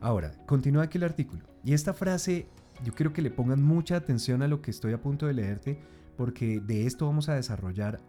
Ahora, 0.00 0.32
continúa 0.46 0.84
aquí 0.84 0.98
el 0.98 1.04
artículo. 1.04 1.44
Y 1.62 1.74
esta 1.74 1.94
frase, 1.94 2.48
yo 2.82 2.94
quiero 2.94 3.12
que 3.12 3.22
le 3.22 3.30
pongan 3.30 3.62
mucha 3.62 3.96
atención 3.96 4.42
a 4.42 4.48
lo 4.48 4.60
que 4.60 4.70
estoy 4.70 4.92
a 4.92 5.00
punto 5.00 5.26
de 5.26 5.34
leerte, 5.34 5.78
porque 6.16 6.60
de 6.60 6.86
esto 6.86 7.06
vamos 7.06 7.28
a 7.28 7.34
desarrollar 7.34 8.00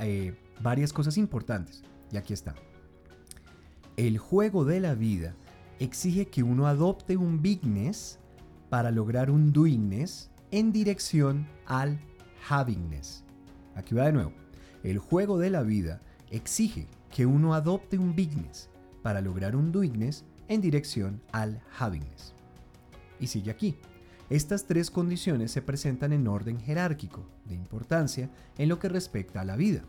eh, 0.00 0.34
varias 0.60 0.92
cosas 0.92 1.16
importantes. 1.18 1.82
Y 2.12 2.18
aquí 2.18 2.32
está. 2.32 2.54
El 3.96 4.18
juego 4.18 4.64
de 4.64 4.80
la 4.80 4.94
vida 4.94 5.34
exige 5.78 6.26
que 6.26 6.42
uno 6.42 6.66
adopte 6.66 7.16
un 7.16 7.40
bigness 7.42 8.18
para 8.68 8.90
lograr 8.90 9.30
un 9.30 9.52
doingness 9.52 10.30
en 10.50 10.72
dirección 10.72 11.46
al 11.66 12.00
havingness. 12.48 13.24
Aquí 13.74 13.94
va 13.94 14.06
de 14.06 14.12
nuevo. 14.12 14.32
El 14.82 14.98
juego 14.98 15.38
de 15.38 15.50
la 15.50 15.62
vida 15.62 16.00
exige 16.30 16.88
que 17.10 17.26
uno 17.26 17.54
adopte 17.54 17.98
un 17.98 18.14
bigness 18.14 18.70
para 19.02 19.20
lograr 19.20 19.56
un 19.56 19.72
doingness 19.72 20.24
en 20.48 20.60
dirección 20.60 21.22
al 21.32 21.60
havingness. 21.78 22.34
Y 23.20 23.28
sigue 23.28 23.50
aquí. 23.50 23.76
Estas 24.30 24.66
tres 24.66 24.90
condiciones 24.90 25.52
se 25.52 25.62
presentan 25.62 26.12
en 26.12 26.28
orden 26.28 26.60
jerárquico 26.60 27.26
de 27.46 27.54
importancia 27.54 28.30
en 28.58 28.68
lo 28.68 28.78
que 28.78 28.90
respecta 28.90 29.40
a 29.40 29.44
la 29.44 29.56
vida. 29.56 29.82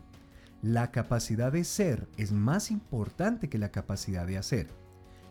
La 0.62 0.90
capacidad 0.90 1.52
de 1.52 1.64
ser 1.64 2.08
es 2.16 2.32
más 2.32 2.70
importante 2.70 3.48
que 3.48 3.58
la 3.58 3.70
capacidad 3.70 4.26
de 4.26 4.38
hacer. 4.38 4.68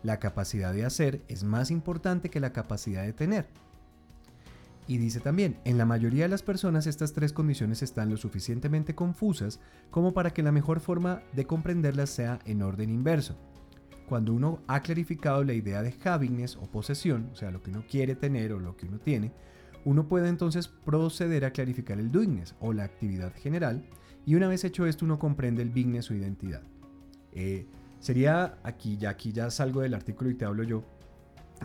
La 0.03 0.19
capacidad 0.19 0.73
de 0.73 0.85
hacer 0.85 1.21
es 1.27 1.43
más 1.43 1.71
importante 1.71 2.29
que 2.29 2.39
la 2.39 2.53
capacidad 2.53 3.03
de 3.03 3.13
tener. 3.13 3.47
Y 4.87 4.97
dice 4.97 5.19
también, 5.19 5.59
en 5.65 5.77
la 5.77 5.85
mayoría 5.85 6.23
de 6.23 6.29
las 6.29 6.41
personas 6.41 6.87
estas 6.87 7.13
tres 7.13 7.31
condiciones 7.31 7.83
están 7.83 8.09
lo 8.09 8.17
suficientemente 8.17 8.95
confusas 8.95 9.59
como 9.91 10.13
para 10.13 10.31
que 10.31 10.41
la 10.41 10.51
mejor 10.51 10.79
forma 10.79 11.21
de 11.33 11.45
comprenderlas 11.45 12.09
sea 12.09 12.39
en 12.45 12.63
orden 12.63 12.89
inverso. 12.89 13.37
Cuando 14.07 14.33
uno 14.33 14.63
ha 14.67 14.81
clarificado 14.81 15.43
la 15.43 15.53
idea 15.53 15.83
de 15.83 15.93
havingness 16.03 16.55
o 16.55 16.63
posesión, 16.63 17.29
o 17.31 17.35
sea, 17.35 17.51
lo 17.51 17.61
que 17.61 17.69
uno 17.69 17.83
quiere 17.87 18.15
tener 18.15 18.51
o 18.51 18.59
lo 18.59 18.75
que 18.75 18.87
uno 18.87 18.97
tiene, 18.97 19.31
uno 19.85 20.07
puede 20.07 20.27
entonces 20.27 20.67
proceder 20.67 21.45
a 21.45 21.51
clarificar 21.51 21.99
el 21.99 22.11
doingness 22.11 22.55
o 22.59 22.73
la 22.73 22.83
actividad 22.83 23.33
general, 23.35 23.85
y 24.25 24.33
una 24.33 24.47
vez 24.47 24.63
hecho 24.63 24.87
esto 24.87 25.05
uno 25.05 25.19
comprende 25.19 25.61
el 25.61 25.69
beingness 25.69 26.09
o 26.09 26.15
identidad. 26.15 26.63
Eh, 27.31 27.67
sería 27.99 28.57
aquí, 28.63 28.97
ya 28.97 29.11
aquí 29.11 29.31
ya 29.31 29.49
salgo 29.51 29.81
del 29.81 29.93
artículo 29.93 30.29
y 30.29 30.35
te 30.35 30.45
hablo 30.45 30.63
yo, 30.63 30.83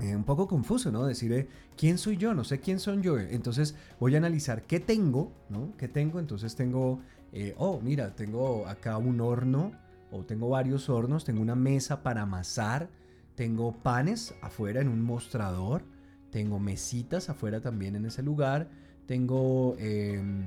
eh, 0.02 0.16
un 0.16 0.24
poco 0.24 0.48
confuso, 0.48 0.90
¿no? 0.90 1.06
Decir, 1.06 1.32
eh, 1.32 1.48
¿quién 1.76 1.98
soy 1.98 2.16
yo? 2.16 2.34
No 2.34 2.44
sé 2.44 2.60
quién 2.60 2.80
soy 2.80 3.00
yo. 3.00 3.18
Entonces 3.18 3.76
voy 4.00 4.14
a 4.14 4.18
analizar 4.18 4.62
qué 4.62 4.80
tengo, 4.80 5.32
¿no? 5.48 5.72
¿Qué 5.76 5.86
tengo? 5.88 6.18
Entonces 6.18 6.56
tengo, 6.56 7.00
eh, 7.32 7.54
oh, 7.58 7.80
mira, 7.80 8.14
tengo 8.14 8.66
acá 8.66 8.98
un 8.98 9.20
horno, 9.20 9.72
o 10.10 10.24
tengo 10.24 10.48
varios 10.48 10.88
hornos, 10.88 11.24
tengo 11.24 11.42
una 11.42 11.56
mesa 11.56 12.02
para 12.02 12.22
amasar, 12.22 12.88
tengo 13.34 13.72
panes 13.72 14.34
afuera 14.42 14.80
en 14.80 14.88
un 14.88 15.02
mostrador, 15.02 15.82
tengo 16.30 16.60
mesitas 16.60 17.28
afuera 17.28 17.60
también 17.60 17.96
en 17.96 18.06
ese 18.06 18.22
lugar, 18.22 18.68
tengo, 19.06 19.76
em, 19.78 20.46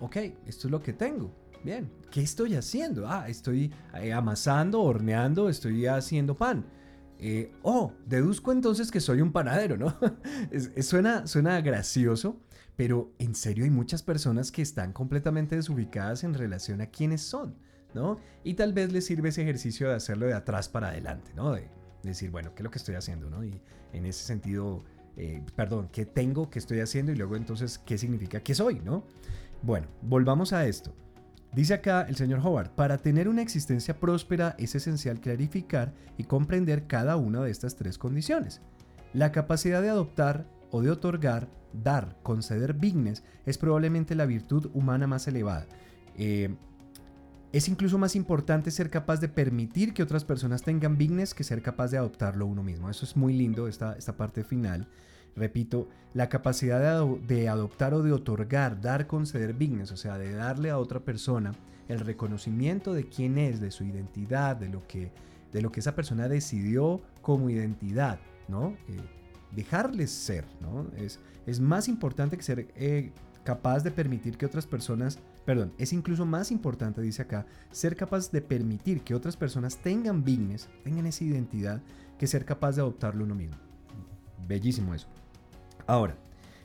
ok, 0.00 0.16
esto 0.46 0.68
es 0.68 0.70
lo 0.70 0.82
que 0.82 0.92
tengo. 0.92 1.30
Bien, 1.64 1.90
¿qué 2.10 2.22
estoy 2.22 2.54
haciendo? 2.54 3.08
Ah, 3.08 3.28
estoy 3.28 3.72
amasando, 4.14 4.80
horneando, 4.82 5.48
estoy 5.48 5.86
haciendo 5.86 6.36
pan. 6.36 6.64
Eh, 7.20 7.52
oh, 7.62 7.92
deduzco 8.06 8.52
entonces 8.52 8.90
que 8.92 9.00
soy 9.00 9.20
un 9.20 9.32
panadero, 9.32 9.76
¿no? 9.76 9.96
suena, 10.82 11.26
suena 11.26 11.60
gracioso, 11.60 12.40
pero 12.76 13.12
en 13.18 13.34
serio 13.34 13.64
hay 13.64 13.70
muchas 13.70 14.04
personas 14.04 14.52
que 14.52 14.62
están 14.62 14.92
completamente 14.92 15.56
desubicadas 15.56 16.22
en 16.22 16.34
relación 16.34 16.80
a 16.80 16.86
quiénes 16.86 17.22
son, 17.22 17.56
¿no? 17.92 18.18
Y 18.44 18.54
tal 18.54 18.72
vez 18.72 18.92
les 18.92 19.04
sirve 19.04 19.30
ese 19.30 19.42
ejercicio 19.42 19.88
de 19.88 19.96
hacerlo 19.96 20.26
de 20.26 20.34
atrás 20.34 20.68
para 20.68 20.88
adelante, 20.88 21.32
¿no? 21.34 21.52
De, 21.52 21.68
decir, 22.04 22.30
bueno, 22.30 22.54
¿qué 22.54 22.62
es 22.62 22.64
lo 22.64 22.70
que 22.70 22.78
estoy 22.78 22.94
haciendo, 22.94 23.28
¿no? 23.28 23.44
Y 23.44 23.60
en 23.92 24.06
ese 24.06 24.24
sentido, 24.24 24.84
eh, 25.16 25.44
perdón, 25.56 25.90
¿qué 25.92 26.06
tengo, 26.06 26.48
qué 26.48 26.60
estoy 26.60 26.78
haciendo? 26.78 27.10
Y 27.10 27.16
luego 27.16 27.36
entonces, 27.36 27.78
¿qué 27.78 27.98
significa 27.98 28.40
que 28.40 28.54
soy, 28.54 28.80
¿no? 28.80 29.04
Bueno, 29.62 29.88
volvamos 30.00 30.52
a 30.52 30.66
esto. 30.66 30.94
Dice 31.52 31.74
acá 31.74 32.02
el 32.02 32.16
señor 32.16 32.40
Howard, 32.40 32.70
para 32.74 32.98
tener 32.98 33.28
una 33.28 33.42
existencia 33.42 33.98
próspera 33.98 34.54
es 34.58 34.74
esencial 34.74 35.20
clarificar 35.20 35.94
y 36.16 36.24
comprender 36.24 36.86
cada 36.86 37.16
una 37.16 37.42
de 37.42 37.50
estas 37.50 37.76
tres 37.76 37.98
condiciones. 37.98 38.60
La 39.14 39.32
capacidad 39.32 39.80
de 39.80 39.88
adoptar 39.88 40.46
o 40.70 40.82
de 40.82 40.90
otorgar, 40.90 41.48
dar, 41.72 42.18
conceder 42.22 42.74
bignes 42.74 43.24
es 43.46 43.56
probablemente 43.56 44.14
la 44.14 44.26
virtud 44.26 44.70
humana 44.74 45.06
más 45.06 45.26
elevada. 45.26 45.66
Eh, 46.16 46.54
es 47.50 47.68
incluso 47.68 47.96
más 47.96 48.14
importante 48.14 48.70
ser 48.70 48.90
capaz 48.90 49.20
de 49.20 49.28
permitir 49.28 49.94
que 49.94 50.02
otras 50.02 50.24
personas 50.24 50.62
tengan 50.62 50.98
bignes 50.98 51.32
que 51.32 51.44
ser 51.44 51.62
capaz 51.62 51.90
de 51.90 51.96
adoptarlo 51.96 52.44
uno 52.44 52.62
mismo. 52.62 52.90
Eso 52.90 53.06
es 53.06 53.16
muy 53.16 53.32
lindo, 53.32 53.68
esta, 53.68 53.96
esta 53.96 54.18
parte 54.18 54.44
final. 54.44 54.86
Repito, 55.38 55.88
la 56.14 56.28
capacidad 56.28 57.06
de, 57.06 57.48
adoptar 57.48 57.94
o 57.94 58.02
de 58.02 58.12
otorgar, 58.12 58.80
dar, 58.80 59.06
conceder 59.06 59.54
bignes, 59.54 59.92
o 59.92 59.96
sea, 59.96 60.18
de 60.18 60.32
darle 60.32 60.70
a 60.70 60.78
otra 60.78 61.00
persona 61.00 61.52
el 61.86 62.00
reconocimiento 62.00 62.92
de 62.92 63.08
quién 63.08 63.38
es, 63.38 63.60
de 63.60 63.70
su 63.70 63.84
identidad, 63.84 64.56
de 64.56 64.68
lo 64.68 64.86
que, 64.86 65.12
de 65.52 65.62
lo 65.62 65.70
que 65.70 65.80
esa 65.80 65.94
persona 65.94 66.28
decidió 66.28 67.00
como 67.22 67.50
identidad, 67.50 68.18
¿no? 68.48 68.70
Eh, 68.88 69.00
dejarles 69.54 70.10
ser, 70.10 70.44
¿no? 70.60 70.86
Es, 70.96 71.20
es 71.46 71.60
más 71.60 71.88
importante 71.88 72.36
que 72.36 72.42
ser 72.42 72.68
eh, 72.74 73.12
capaz 73.44 73.84
de 73.84 73.90
permitir 73.90 74.36
que 74.36 74.44
otras 74.44 74.66
personas, 74.66 75.20
perdón, 75.46 75.72
es 75.78 75.92
incluso 75.92 76.26
más 76.26 76.50
importante, 76.50 77.00
dice 77.00 77.22
acá, 77.22 77.46
ser 77.70 77.96
capaz 77.96 78.30
de 78.30 78.42
permitir 78.42 79.02
que 79.02 79.14
otras 79.14 79.36
personas 79.36 79.78
tengan 79.78 80.24
bignes, 80.24 80.68
tengan 80.82 81.06
esa 81.06 81.24
identidad, 81.24 81.80
que 82.18 82.26
ser 82.26 82.44
capaz 82.44 82.74
de 82.76 82.82
adoptarlo 82.82 83.24
uno 83.24 83.34
mismo. 83.34 83.56
Bellísimo 84.46 84.94
eso. 84.94 85.06
Ahora, 85.88 86.16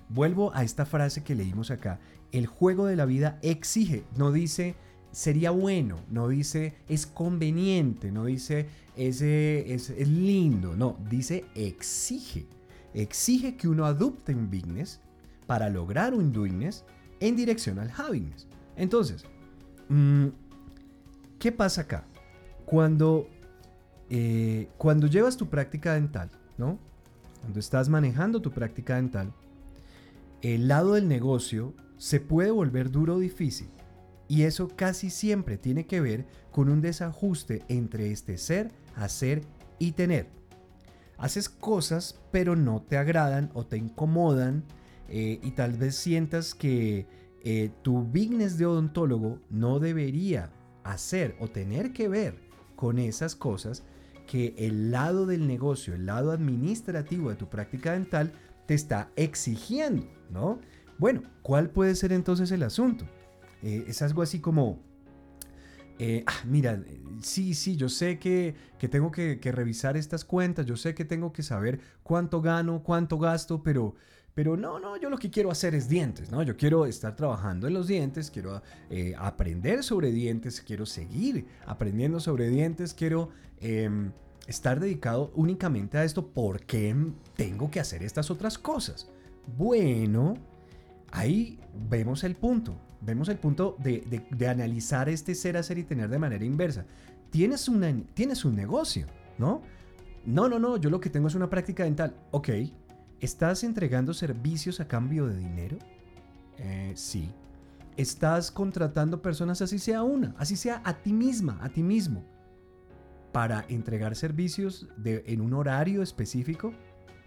vuelvo 0.09 0.53
a 0.53 0.63
esta 0.63 0.85
frase 0.85 1.23
que 1.23 1.33
leímos 1.33 1.71
acá. 1.71 1.99
El 2.33 2.45
juego 2.45 2.85
de 2.85 2.97
la 2.97 3.05
vida 3.05 3.39
exige, 3.41 4.03
no 4.17 4.31
dice 4.31 4.75
sería 5.11 5.51
bueno, 5.51 5.97
no 6.09 6.27
dice 6.27 6.75
es 6.89 7.05
conveniente, 7.05 8.11
no 8.11 8.25
dice 8.25 8.67
es, 8.97 9.21
es, 9.21 10.07
lindo, 10.07 10.75
no, 10.75 10.97
dice 11.09 11.45
exige. 11.55 12.47
Exige 12.93 13.55
que 13.55 13.69
uno 13.69 13.85
adopte 13.85 14.35
un 14.35 14.49
bigness 14.49 14.99
para 15.47 15.69
lograr 15.69 16.13
un 16.13 16.33
doingness 16.33 16.83
en 17.21 17.37
dirección 17.37 17.79
al 17.79 17.91
havingness. 17.95 18.47
Entonces, 18.75 19.23
mm, 19.87 20.27
¿qué 21.39 21.51
pasa 21.53 21.81
acá? 21.81 22.03
Cuando, 22.65 23.29
eh, 24.09 24.67
cuando 24.77 25.07
llevas 25.07 25.37
tu 25.37 25.47
práctica 25.47 25.93
dental, 25.93 26.29
¿no? 26.57 26.77
Cuando 27.43 27.59
estás 27.59 27.89
manejando 27.89 28.41
tu 28.41 28.51
práctica 28.51 28.95
dental, 28.95 29.33
el 30.41 30.69
lado 30.69 30.93
del 30.93 31.09
negocio 31.09 31.73
se 31.97 32.21
puede 32.21 32.51
volver 32.51 32.89
duro 32.89 33.15
o 33.15 33.19
difícil. 33.19 33.67
Y 34.29 34.43
eso 34.43 34.69
casi 34.69 35.09
siempre 35.09 35.57
tiene 35.57 35.85
que 35.85 35.99
ver 35.99 36.25
con 36.51 36.69
un 36.69 36.79
desajuste 36.79 37.65
entre 37.67 38.11
este 38.13 38.37
ser, 38.37 38.71
hacer 38.95 39.41
y 39.77 39.91
tener. 39.91 40.29
Haces 41.17 41.49
cosas 41.49 42.17
pero 42.31 42.55
no 42.55 42.81
te 42.81 42.95
agradan 42.95 43.51
o 43.53 43.65
te 43.65 43.75
incomodan 43.75 44.63
eh, 45.09 45.41
y 45.43 45.51
tal 45.51 45.73
vez 45.73 45.95
sientas 45.97 46.55
que 46.55 47.07
eh, 47.41 47.71
tu 47.81 48.03
business 48.03 48.57
de 48.57 48.67
odontólogo 48.67 49.41
no 49.49 49.79
debería 49.79 50.49
hacer 50.85 51.35
o 51.41 51.49
tener 51.49 51.91
que 51.91 52.07
ver 52.07 52.39
con 52.77 52.99
esas 52.99 53.35
cosas 53.35 53.83
que 54.33 54.55
el 54.57 54.89
lado 54.89 55.27
del 55.27 55.45
negocio, 55.45 55.93
el 55.93 56.07
lado 56.07 56.31
administrativo 56.31 57.29
de 57.29 57.35
tu 57.35 57.51
práctica 57.51 57.91
dental 57.91 58.33
te 58.65 58.73
está 58.73 59.11
exigiendo, 59.15 60.07
¿no? 60.31 60.59
Bueno, 60.97 61.21
¿cuál 61.43 61.69
puede 61.69 61.93
ser 61.93 62.11
entonces 62.11 62.49
el 62.49 62.63
asunto? 62.63 63.05
Eh, 63.61 63.85
es 63.87 64.01
algo 64.01 64.23
así 64.23 64.39
como, 64.39 64.81
eh, 65.99 66.23
ah, 66.25 66.41
mira, 66.47 66.83
sí, 67.21 67.53
sí, 67.53 67.75
yo 67.75 67.89
sé 67.89 68.17
que, 68.17 68.55
tengo 68.89 69.11
que, 69.11 69.37
revisar 69.51 69.97
estas 69.97 70.25
cuentas, 70.25 70.65
yo 70.65 70.77
sé 70.77 70.95
que 70.95 71.05
tengo 71.05 71.31
que 71.31 71.43
saber 71.43 71.79
cuánto 72.01 72.41
gano, 72.41 72.81
cuánto 72.81 73.19
gasto, 73.19 73.61
pero, 73.61 73.93
pero 74.33 74.57
no, 74.57 74.79
no, 74.79 74.97
yo 74.97 75.11
lo 75.11 75.19
que 75.19 75.29
quiero 75.29 75.51
hacer 75.51 75.75
es 75.75 75.89
dientes, 75.89 76.31
¿no? 76.31 76.41
Yo 76.41 76.57
quiero 76.57 76.87
estar 76.87 77.15
trabajando 77.15 77.67
en 77.67 77.75
los 77.75 77.85
dientes, 77.85 78.31
quiero 78.31 78.63
eh, 78.89 79.13
aprender 79.15 79.83
sobre 79.83 80.11
dientes, 80.11 80.59
quiero 80.59 80.87
seguir 80.87 81.45
aprendiendo 81.67 82.19
sobre 82.19 82.49
dientes, 82.49 82.95
quiero 82.95 83.29
em, 83.59 84.11
estar 84.47 84.79
dedicado 84.79 85.31
únicamente 85.35 85.97
a 85.97 86.03
esto 86.03 86.27
porque 86.27 86.95
tengo 87.35 87.71
que 87.71 87.79
hacer 87.79 88.03
estas 88.03 88.29
otras 88.31 88.57
cosas. 88.57 89.07
Bueno, 89.57 90.35
ahí 91.11 91.59
vemos 91.89 92.23
el 92.23 92.35
punto, 92.35 92.75
vemos 93.01 93.29
el 93.29 93.37
punto 93.37 93.75
de, 93.79 94.47
analizar 94.47 95.09
este 95.09 95.35
ser, 95.35 95.57
hacer 95.57 95.77
y 95.77 95.83
tener 95.83 96.09
de 96.09 96.19
manera 96.19 96.45
inversa. 96.45 96.85
Tienes, 97.29 97.67
una, 97.67 97.93
tienes 98.13 98.45
un 98.45 98.55
negocio, 98.55 99.07
¿no? 99.37 99.61
No, 100.25 100.47
no, 100.47 100.59
no, 100.59 100.77
yo 100.77 100.89
lo 100.89 100.99
que 100.99 101.09
tengo 101.09 101.27
es 101.27 101.35
una 101.35 101.49
práctica 101.49 101.83
dental. 101.83 102.15
Ok, 102.31 102.49
¿Estás 103.23 103.63
entregando 103.63 104.13
servicios 104.13 104.81
a 104.81 104.87
cambio 104.89 105.27
de 105.27 105.37
dinero? 105.37 105.77
Eh, 106.57 106.91
sí. 106.93 107.31
¿Estás 107.95 108.51
contratando 108.51 109.21
personas 109.21 109.61
así 109.61 109.79
sea 109.79 110.03
una, 110.03 110.35
así 110.37 110.57
sea 110.57 110.81
a 110.83 110.95
ti 110.95 111.13
misma, 111.13 111.57
a 111.61 111.69
ti 111.69 111.83
mismo, 111.83 112.25
para 113.33 113.65
entregar 113.67 114.15
servicios 114.15 114.87
en 115.03 115.41
un 115.41 115.53
horario 115.53 116.01
específico? 116.01 116.71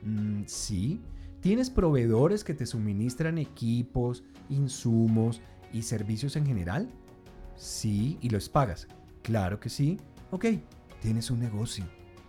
Mm, 0.02 0.44
sí. 0.46 1.02
¿Tienes 1.40 1.68
proveedores 1.68 2.42
que 2.44 2.54
te 2.54 2.64
suministran 2.64 3.36
equipos, 3.36 4.25
insumos 4.48 5.42
y 5.72 5.82
servicios 5.82 6.36
en 6.36 6.46
general? 6.46 6.88
Sí. 7.56 8.16
¿Y 8.22 8.30
los 8.30 8.48
pagas? 8.48 8.88
Claro 9.22 9.60
que 9.60 9.68
sí. 9.68 9.98
Ok, 10.30 10.46
tienes 11.02 11.30
un 11.30 11.40
negocio. 11.40 11.84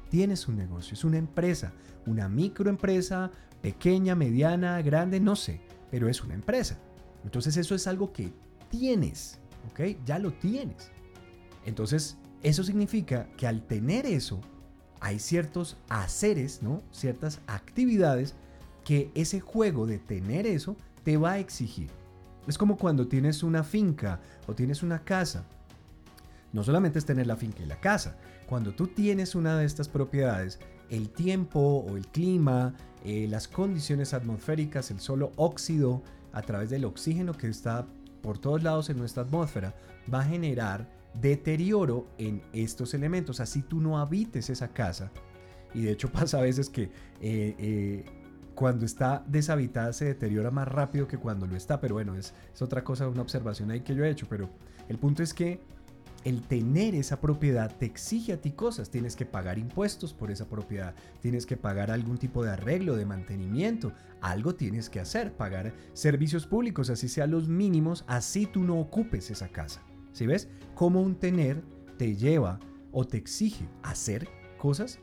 Tienes 0.09 0.47
un 0.47 0.57
negocio, 0.57 0.93
es 0.93 1.03
una 1.03 1.17
empresa, 1.17 1.73
una 2.05 2.29
microempresa, 2.29 3.29
pequeña, 3.61 4.15
mediana, 4.15 4.81
grande, 4.81 5.19
no 5.19 5.35
sé, 5.35 5.61
pero 5.91 6.07
es 6.07 6.23
una 6.23 6.33
empresa. 6.33 6.79
Entonces 7.25 7.57
eso 7.57 7.75
es 7.75 7.87
algo 7.87 8.13
que 8.13 8.31
tienes, 8.69 9.39
¿ok? 9.69 9.97
Ya 10.05 10.17
lo 10.17 10.31
tienes. 10.31 10.91
Entonces, 11.65 12.17
eso 12.43 12.63
significa 12.63 13.27
que 13.37 13.47
al 13.47 13.61
tener 13.61 14.05
eso, 14.05 14.41
hay 14.99 15.19
ciertos 15.19 15.77
haceres, 15.89 16.61
¿no? 16.61 16.81
Ciertas 16.91 17.41
actividades 17.47 18.35
que 18.83 19.11
ese 19.15 19.39
juego 19.39 19.85
de 19.85 19.99
tener 19.99 20.47
eso 20.47 20.75
te 21.03 21.17
va 21.17 21.33
a 21.33 21.39
exigir. 21.39 21.89
Es 22.47 22.57
como 22.57 22.77
cuando 22.77 23.07
tienes 23.07 23.43
una 23.43 23.63
finca 23.63 24.21
o 24.47 24.53
tienes 24.53 24.81
una 24.81 25.03
casa. 25.03 25.45
No 26.53 26.63
solamente 26.63 26.97
es 26.97 27.05
tener 27.05 27.27
la 27.27 27.35
finca 27.35 27.61
y 27.61 27.65
la 27.65 27.79
casa. 27.79 28.17
Cuando 28.47 28.73
tú 28.73 28.87
tienes 28.87 29.35
una 29.35 29.57
de 29.57 29.65
estas 29.65 29.89
propiedades, 29.89 30.59
el 30.89 31.09
tiempo 31.09 31.59
o 31.59 31.97
el 31.97 32.07
clima, 32.07 32.73
eh, 33.03 33.27
las 33.29 33.47
condiciones 33.47 34.13
atmosféricas, 34.13 34.89
el 34.89 35.01
solo 35.01 35.33
óxido 35.35 36.01
a 36.31 36.41
través 36.41 36.69
del 36.69 36.85
oxígeno 36.85 37.33
que 37.33 37.49
está 37.49 37.85
por 38.21 38.37
todos 38.37 38.63
lados 38.63 38.89
en 38.89 38.97
nuestra 38.97 39.23
atmósfera, 39.23 39.75
va 40.11 40.21
a 40.21 40.25
generar 40.25 40.87
deterioro 41.21 42.07
en 42.17 42.41
estos 42.53 42.93
elementos. 42.93 43.39
Así 43.39 43.61
tú 43.61 43.81
no 43.81 43.99
habites 43.99 44.49
esa 44.49 44.69
casa. 44.69 45.11
Y 45.73 45.81
de 45.83 45.91
hecho 45.91 46.09
pasa 46.11 46.39
a 46.39 46.41
veces 46.41 46.69
que 46.69 46.83
eh, 46.83 47.55
eh, 47.59 48.05
cuando 48.55 48.85
está 48.85 49.23
deshabitada 49.27 49.93
se 49.93 50.05
deteriora 50.05 50.51
más 50.51 50.67
rápido 50.67 51.07
que 51.07 51.17
cuando 51.17 51.45
lo 51.45 51.55
está. 51.55 51.79
Pero 51.79 51.95
bueno, 51.95 52.15
es, 52.15 52.33
es 52.53 52.61
otra 52.61 52.83
cosa, 52.83 53.07
una 53.07 53.21
observación 53.21 53.71
ahí 53.71 53.81
que 53.81 53.95
yo 53.95 54.03
he 54.03 54.09
hecho. 54.09 54.27
Pero 54.29 54.49
el 54.87 54.97
punto 54.97 55.23
es 55.23 55.33
que 55.33 55.59
el 56.23 56.41
tener 56.41 56.93
esa 56.93 57.21
propiedad 57.21 57.73
te 57.77 57.85
exige 57.85 58.33
a 58.33 58.41
ti 58.41 58.51
cosas. 58.51 58.89
Tienes 58.89 59.15
que 59.15 59.25
pagar 59.25 59.57
impuestos 59.57 60.13
por 60.13 60.29
esa 60.29 60.49
propiedad, 60.49 60.93
tienes 61.21 61.45
que 61.45 61.55
pagar 61.55 61.89
algún 61.89 62.17
tipo 62.17 62.43
de 62.43 62.51
arreglo, 62.51 62.95
de 62.97 63.05
mantenimiento, 63.05 63.93
algo 64.19 64.53
tienes 64.53 64.89
que 64.89 64.99
hacer, 64.99 65.31
pagar 65.33 65.73
servicios 65.93 66.45
públicos, 66.45 66.89
así 66.89 67.07
sean 67.07 67.31
los 67.31 67.47
mínimos, 67.47 68.03
así 68.07 68.45
tú 68.45 68.63
no 68.63 68.77
ocupes 68.79 69.31
esa 69.31 69.47
casa. 69.47 69.81
¿Sí 70.17 70.25
ves? 70.25 70.49
Cómo 70.73 71.03
un 71.03 71.13
tener 71.13 71.61
te 71.99 72.15
lleva 72.15 72.59
o 72.91 73.05
te 73.05 73.17
exige 73.17 73.69
hacer 73.83 74.27
cosas, 74.57 74.97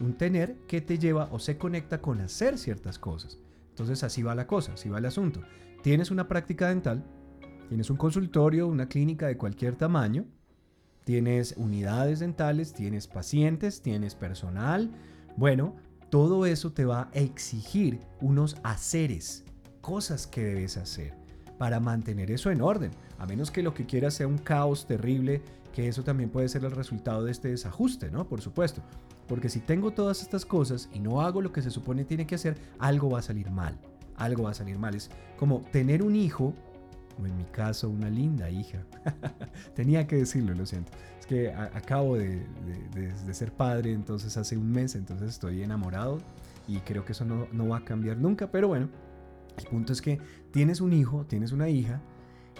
un 0.00 0.16
tener 0.16 0.56
que 0.68 0.80
te 0.80 1.00
lleva 1.00 1.28
o 1.32 1.40
se 1.40 1.58
conecta 1.58 2.00
con 2.00 2.20
hacer 2.20 2.56
ciertas 2.56 2.96
cosas. 2.96 3.40
Entonces 3.70 4.04
así 4.04 4.22
va 4.22 4.36
la 4.36 4.46
cosa, 4.46 4.74
así 4.74 4.88
va 4.88 4.98
el 4.98 5.06
asunto. 5.06 5.40
Tienes 5.82 6.12
una 6.12 6.28
práctica 6.28 6.68
dental, 6.68 7.04
tienes 7.68 7.90
un 7.90 7.96
consultorio, 7.96 8.68
una 8.68 8.88
clínica 8.88 9.26
de 9.26 9.36
cualquier 9.36 9.74
tamaño, 9.74 10.26
tienes 11.02 11.56
unidades 11.56 12.20
dentales, 12.20 12.72
tienes 12.72 13.08
pacientes, 13.08 13.82
tienes 13.82 14.14
personal. 14.14 14.92
Bueno, 15.36 15.74
todo 16.08 16.46
eso 16.46 16.72
te 16.72 16.84
va 16.84 17.10
a 17.12 17.18
exigir 17.18 17.98
unos 18.20 18.54
haceres, 18.62 19.44
cosas 19.80 20.28
que 20.28 20.44
debes 20.44 20.76
hacer 20.76 21.20
para 21.62 21.78
mantener 21.78 22.32
eso 22.32 22.50
en 22.50 22.60
orden. 22.60 22.90
A 23.20 23.24
menos 23.24 23.52
que 23.52 23.62
lo 23.62 23.72
que 23.72 23.86
quieras 23.86 24.14
sea 24.14 24.26
un 24.26 24.38
caos 24.38 24.84
terrible, 24.84 25.42
que 25.72 25.86
eso 25.86 26.02
también 26.02 26.28
puede 26.28 26.48
ser 26.48 26.64
el 26.64 26.72
resultado 26.72 27.22
de 27.22 27.30
este 27.30 27.50
desajuste, 27.50 28.10
¿no? 28.10 28.26
Por 28.26 28.40
supuesto. 28.40 28.82
Porque 29.28 29.48
si 29.48 29.60
tengo 29.60 29.92
todas 29.92 30.22
estas 30.22 30.44
cosas 30.44 30.88
y 30.92 30.98
no 30.98 31.20
hago 31.20 31.40
lo 31.40 31.52
que 31.52 31.62
se 31.62 31.70
supone 31.70 32.04
tiene 32.04 32.26
que 32.26 32.34
hacer, 32.34 32.56
algo 32.80 33.10
va 33.10 33.20
a 33.20 33.22
salir 33.22 33.48
mal. 33.52 33.78
Algo 34.16 34.42
va 34.42 34.50
a 34.50 34.54
salir 34.54 34.76
mal. 34.76 34.96
Es 34.96 35.08
como 35.38 35.60
tener 35.70 36.02
un 36.02 36.16
hijo, 36.16 36.52
o 37.22 37.26
en 37.26 37.36
mi 37.36 37.44
caso 37.44 37.88
una 37.88 38.10
linda 38.10 38.50
hija. 38.50 38.82
Tenía 39.76 40.08
que 40.08 40.16
decirlo, 40.16 40.56
lo 40.56 40.66
siento. 40.66 40.90
Es 41.20 41.26
que 41.26 41.52
acabo 41.52 42.16
de, 42.16 42.44
ser 43.30 43.52
padre, 43.52 43.92
entonces 43.92 44.36
hace 44.36 44.56
un 44.56 44.72
mes, 44.72 44.96
entonces 44.96 45.28
estoy 45.28 45.62
enamorado 45.62 46.18
y 46.66 46.78
creo 46.78 47.04
que 47.04 47.12
eso 47.12 47.24
no, 47.24 47.46
no 47.52 47.68
va 47.68 47.76
a 47.76 47.84
cambiar 47.84 48.16
nunca, 48.16 48.50
pero 48.50 48.66
bueno, 48.66 48.88
el 49.58 49.64
punto 49.66 49.92
es 49.92 50.02
que 50.02 50.18
tienes 50.50 50.80
un 50.80 50.92
hijo, 50.92 51.24
tienes 51.26 51.52
una 51.52 51.68
hija, 51.68 52.00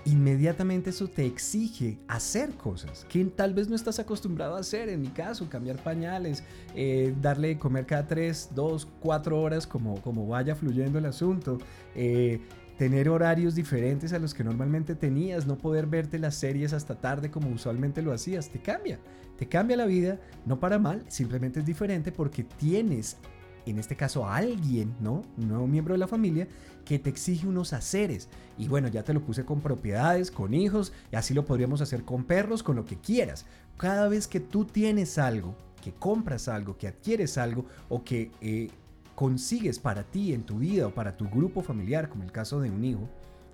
inmediatamente 0.05 0.91
eso 0.91 1.09
te 1.09 1.25
exige 1.25 1.99
hacer 2.09 2.51
cosas 2.55 3.07
que 3.09 3.25
tal 3.27 3.55
vez 3.55 3.69
no 3.69 3.77
estás 3.77 3.99
acostumbrado 3.99 4.57
a 4.57 4.61
hacer. 4.61 4.89
En 4.89 5.01
mi 5.01 5.09
caso, 5.09 5.49
cambiar 5.49 5.83
pañales, 5.83 6.43
eh, 6.75 7.15
darle 7.21 7.49
de 7.49 7.59
comer 7.59 7.87
cada 7.87 8.07
3, 8.07 8.51
2, 8.55 8.89
4 9.01 9.41
horas 9.41 9.67
como, 9.67 10.01
como 10.03 10.27
vaya 10.27 10.55
fluyendo 10.55 10.99
el 10.99 11.07
asunto. 11.07 11.59
Eh, 11.95 12.41
tener 12.79 13.09
horarios 13.09 13.55
diferentes 13.55 14.13
a 14.13 14.19
los 14.19 14.35
que 14.35 14.43
normalmente 14.43 14.95
tenías, 14.95 15.47
no 15.47 15.57
poder 15.57 15.87
verte 15.87 16.19
las 16.19 16.35
series 16.35 16.73
hasta 16.73 16.97
tarde 16.97 17.31
como 17.31 17.49
usualmente 17.51 18.03
lo 18.03 18.13
hacías, 18.13 18.51
te 18.51 18.61
cambia, 18.61 18.99
te 19.37 19.47
cambia 19.47 19.77
la 19.77 19.87
vida, 19.87 20.19
no 20.47 20.59
para 20.59 20.81
mal, 20.81 21.05
simplemente 21.07 21.61
es 21.61 21.67
diferente 21.67 22.11
porque 22.11 22.43
tienes 22.43 23.19
en 23.67 23.79
este 23.79 23.97
caso 23.97 24.29
alguien, 24.29 24.95
¿no? 25.01 25.23
Un 25.39 25.49
nuevo 25.49 25.67
miembro 25.67 25.95
de 25.95 25.99
la 25.99 26.09
familia 26.09 26.49
que 26.85 26.99
te 26.99 27.11
exige 27.11 27.47
unos 27.47 27.73
haceres. 27.73 28.29
Y 28.59 28.69
bueno, 28.69 28.89
ya 28.89 29.03
te 29.03 29.15
lo 29.15 29.23
puse 29.23 29.45
con 29.45 29.61
propiedades, 29.61 30.31
con 30.31 30.55
hijos, 30.55 30.93
y 31.11 31.17
así 31.17 31.35
lo 31.35 31.45
podríamos 31.45 31.81
hacer 31.81 32.05
con 32.05 32.25
perros, 32.25 32.63
con 32.63 32.77
lo 32.77 32.85
que 32.85 32.97
quieras. 32.97 33.47
Cada 33.77 34.09
vez 34.09 34.27
que 34.27 34.41
tú 34.41 34.65
tienes 34.65 35.19
algo, 35.19 35.55
que 35.83 35.93
compras 35.93 36.49
algo, 36.49 36.77
que 36.77 36.89
adquieres 36.89 37.39
algo 37.39 37.67
o 37.89 38.05
que 38.05 38.31
eh, 38.41 38.71
consigues 39.15 39.79
para 39.79 40.05
ti 40.05 40.33
en 40.33 40.43
tu 40.43 40.59
vida 40.59 40.87
o 40.87 40.95
para 40.95 41.17
tu 41.17 41.29
grupo 41.29 41.63
familiar, 41.63 42.09
como 42.09 42.25
el 42.25 42.33
caso 42.33 42.61
de 42.61 42.71
un 42.71 42.85
hijo, 42.85 43.09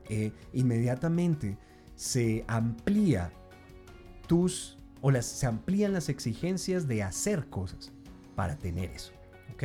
eh, 0.09 0.33
inmediatamente 0.53 1.57
se 1.97 2.45
amplía 2.47 3.33
tus 4.27 4.79
o 5.01 5.11
las, 5.11 5.27
se 5.27 5.47
amplían 5.47 5.93
las 5.93 6.09
exigencias 6.09 6.89
de 6.89 7.03
hacer 7.03 7.49
cosas 7.49 7.93
para 8.35 8.57
tener 8.57 8.91
eso. 8.91 9.13
¿Ok? 9.53 9.65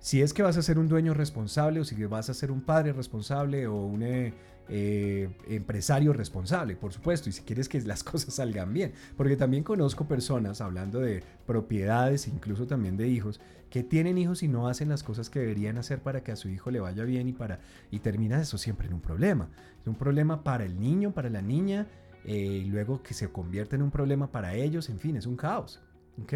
Si 0.00 0.22
es 0.22 0.32
que 0.32 0.42
vas 0.42 0.56
a 0.56 0.62
ser 0.62 0.78
un 0.78 0.88
dueño 0.88 1.12
responsable 1.12 1.80
o 1.80 1.84
si 1.84 1.94
vas 2.06 2.30
a 2.30 2.34
ser 2.34 2.50
un 2.50 2.62
padre 2.62 2.94
responsable 2.94 3.66
o 3.66 3.84
un 3.84 4.02
eh, 4.02 4.32
eh, 4.70 5.28
empresario 5.46 6.14
responsable, 6.14 6.74
por 6.74 6.94
supuesto, 6.94 7.28
y 7.28 7.32
si 7.32 7.42
quieres 7.42 7.68
que 7.68 7.78
las 7.82 8.02
cosas 8.10 8.34
salgan 8.34 8.72
bien, 8.72 8.94
porque 9.18 9.36
también 9.36 9.62
conozco 9.62 10.08
personas, 10.08 10.62
hablando 10.62 11.00
de 11.00 11.22
propiedades, 11.46 12.28
incluso 12.28 12.66
también 12.66 12.96
de 12.96 13.08
hijos, 13.08 13.42
que 13.68 13.82
tienen 13.82 14.16
hijos 14.16 14.42
y 14.42 14.48
no 14.48 14.68
hacen 14.68 14.88
las 14.88 15.02
cosas 15.02 15.28
que 15.28 15.40
deberían 15.40 15.76
hacer 15.76 16.00
para 16.00 16.24
que 16.24 16.32
a 16.32 16.36
su 16.36 16.48
hijo 16.48 16.70
le 16.70 16.80
vaya 16.80 17.04
bien 17.04 17.28
y, 17.28 17.32
para, 17.32 17.60
y 17.90 17.98
termina 17.98 18.40
eso 18.40 18.56
siempre 18.56 18.86
en 18.86 18.94
un 18.94 19.00
problema. 19.00 19.50
Es 19.82 19.86
un 19.86 19.96
problema 19.96 20.42
para 20.42 20.64
el 20.64 20.80
niño, 20.80 21.12
para 21.12 21.28
la 21.28 21.42
niña, 21.42 21.86
eh, 22.24 22.36
y 22.36 22.64
luego 22.64 23.02
que 23.02 23.12
se 23.12 23.28
convierte 23.28 23.76
en 23.76 23.82
un 23.82 23.90
problema 23.90 24.32
para 24.32 24.54
ellos, 24.54 24.88
en 24.88 24.98
fin, 24.98 25.16
es 25.16 25.26
un 25.26 25.36
caos. 25.36 25.82
¿Ok? 26.22 26.32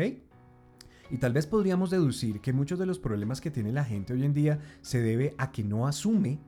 Y 1.11 1.19
tal 1.19 1.33
vez 1.33 1.47
podríamos 1.47 1.91
deducir 1.91 2.41
que 2.41 2.53
muchos 2.53 2.79
de 2.79 2.87
los 2.87 2.99
problemas 2.99 3.41
que 3.41 3.51
tiene 3.51 3.73
la 3.73 3.85
gente 3.85 4.13
hoy 4.13 4.25
en 4.25 4.35
día 4.35 4.59
se 4.81 5.01
debe 5.01 5.35
a 5.39 5.53
que 5.53 5.63
no 5.63 5.87
asume 5.87 6.39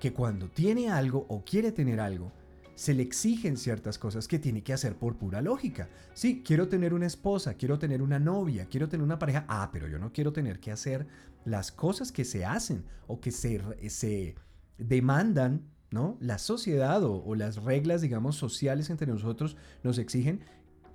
que 0.00 0.12
cuando 0.12 0.48
tiene 0.48 0.90
algo 0.90 1.26
o 1.28 1.44
quiere 1.44 1.70
tener 1.70 2.00
algo, 2.00 2.32
se 2.74 2.94
le 2.94 3.02
exigen 3.02 3.56
ciertas 3.56 3.98
cosas 3.98 4.26
que 4.26 4.38
tiene 4.38 4.62
que 4.62 4.72
hacer 4.72 4.96
por 4.96 5.16
pura 5.16 5.40
lógica. 5.40 5.88
Sí, 6.14 6.42
quiero 6.44 6.68
tener 6.68 6.94
una 6.94 7.06
esposa, 7.06 7.54
quiero 7.54 7.78
tener 7.78 8.02
una 8.02 8.18
novia, 8.18 8.66
quiero 8.66 8.88
tener 8.88 9.04
una 9.04 9.18
pareja. 9.18 9.44
Ah, 9.46 9.70
pero 9.72 9.86
yo 9.88 9.98
no 9.98 10.12
quiero 10.12 10.32
tener 10.32 10.58
que 10.58 10.72
hacer 10.72 11.06
las 11.44 11.70
cosas 11.70 12.10
que 12.10 12.24
se 12.24 12.44
hacen 12.44 12.84
o 13.06 13.20
que 13.20 13.30
se, 13.30 13.60
se 13.90 14.34
demandan, 14.78 15.62
¿no? 15.90 16.16
La 16.20 16.38
sociedad 16.38 17.04
o, 17.04 17.22
o 17.22 17.34
las 17.34 17.62
reglas, 17.62 18.00
digamos, 18.00 18.36
sociales 18.36 18.90
entre 18.90 19.06
nosotros 19.06 19.56
nos 19.84 19.98
exigen 19.98 20.40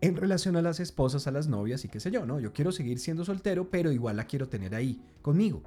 en 0.01 0.15
relación 0.15 0.55
a 0.55 0.61
las 0.61 0.79
esposas, 0.79 1.27
a 1.27 1.31
las 1.31 1.47
novias 1.47 1.83
y 1.85 1.89
qué 1.89 1.99
sé 1.99 2.11
yo, 2.11 2.25
¿no? 2.25 2.39
Yo 2.39 2.53
quiero 2.53 2.71
seguir 2.71 2.99
siendo 2.99 3.25
soltero, 3.25 3.69
pero 3.69 3.91
igual 3.91 4.17
la 4.17 4.25
quiero 4.25 4.47
tener 4.47 4.75
ahí 4.75 5.01
conmigo. 5.21 5.63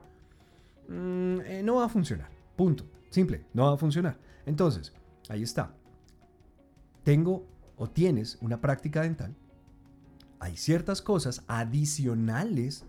Mm, 0.88 1.40
eh, 1.40 1.62
no 1.64 1.76
va 1.76 1.86
a 1.86 1.88
funcionar. 1.88 2.30
Punto. 2.56 2.84
Simple. 3.10 3.44
No 3.54 3.66
va 3.66 3.74
a 3.74 3.76
funcionar. 3.76 4.18
Entonces, 4.46 4.92
ahí 5.28 5.42
está. 5.42 5.74
Tengo 7.02 7.46
o 7.76 7.88
tienes 7.88 8.38
una 8.40 8.60
práctica 8.60 9.02
dental. 9.02 9.34
Hay 10.38 10.56
ciertas 10.56 11.02
cosas 11.02 11.42
adicionales 11.48 12.84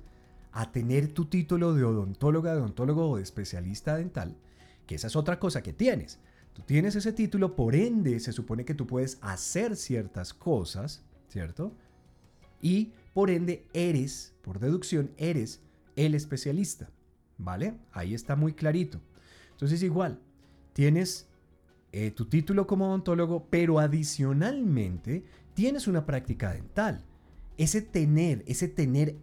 a 0.52 0.72
tener 0.72 1.14
tu 1.14 1.26
título 1.26 1.74
de 1.74 1.84
odontóloga, 1.84 2.54
de 2.54 2.60
odontólogo 2.60 3.10
o 3.10 3.18
de 3.18 3.24
especialista 3.24 3.96
dental, 3.96 4.38
que 4.86 4.96
esa 4.96 5.08
es 5.08 5.16
otra 5.16 5.40
cosa 5.40 5.62
que 5.64 5.74
tienes. 5.74 6.20
Tú 6.54 6.62
tienes 6.64 6.96
ese 6.96 7.14
título, 7.14 7.56
por 7.56 7.76
ende 7.76 8.20
se 8.20 8.34
supone 8.34 8.66
que 8.66 8.74
tú 8.74 8.86
puedes 8.86 9.18
hacer 9.22 9.78
ciertas 9.78 10.34
cosas 10.34 11.04
¿cierto? 11.32 11.74
Y 12.62 12.92
por 13.14 13.30
ende 13.30 13.66
eres, 13.74 14.34
por 14.42 14.60
deducción, 14.60 15.12
eres 15.18 15.62
el 15.96 16.14
especialista, 16.14 16.90
¿vale? 17.38 17.78
Ahí 17.92 18.14
está 18.14 18.36
muy 18.36 18.54
clarito. 18.54 19.00
Entonces 19.52 19.82
igual, 19.82 20.20
tienes 20.74 21.28
eh, 21.94 22.12
tu 22.12 22.26
título 22.26 22.68
como 22.68 22.88
odontólogo, 22.88 23.48
pero 23.50 23.80
adicionalmente 23.80 25.24
tienes 25.54 25.88
una 25.88 26.06
práctica 26.06 26.54
dental. 26.54 27.06
Ese 27.58 27.82
tener, 27.82 28.44
ese 28.46 28.68
tener 28.68 29.16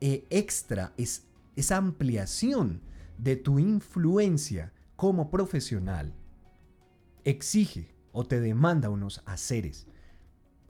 eh, 0.00 0.24
extra, 0.30 0.94
es, 0.96 1.26
esa 1.54 1.76
ampliación 1.76 2.80
de 3.18 3.36
tu 3.36 3.58
influencia 3.58 4.72
como 4.96 5.30
profesional, 5.30 6.14
exige 7.24 7.94
o 8.12 8.24
te 8.24 8.40
demanda 8.40 8.88
unos 8.88 9.22
haceres 9.26 9.86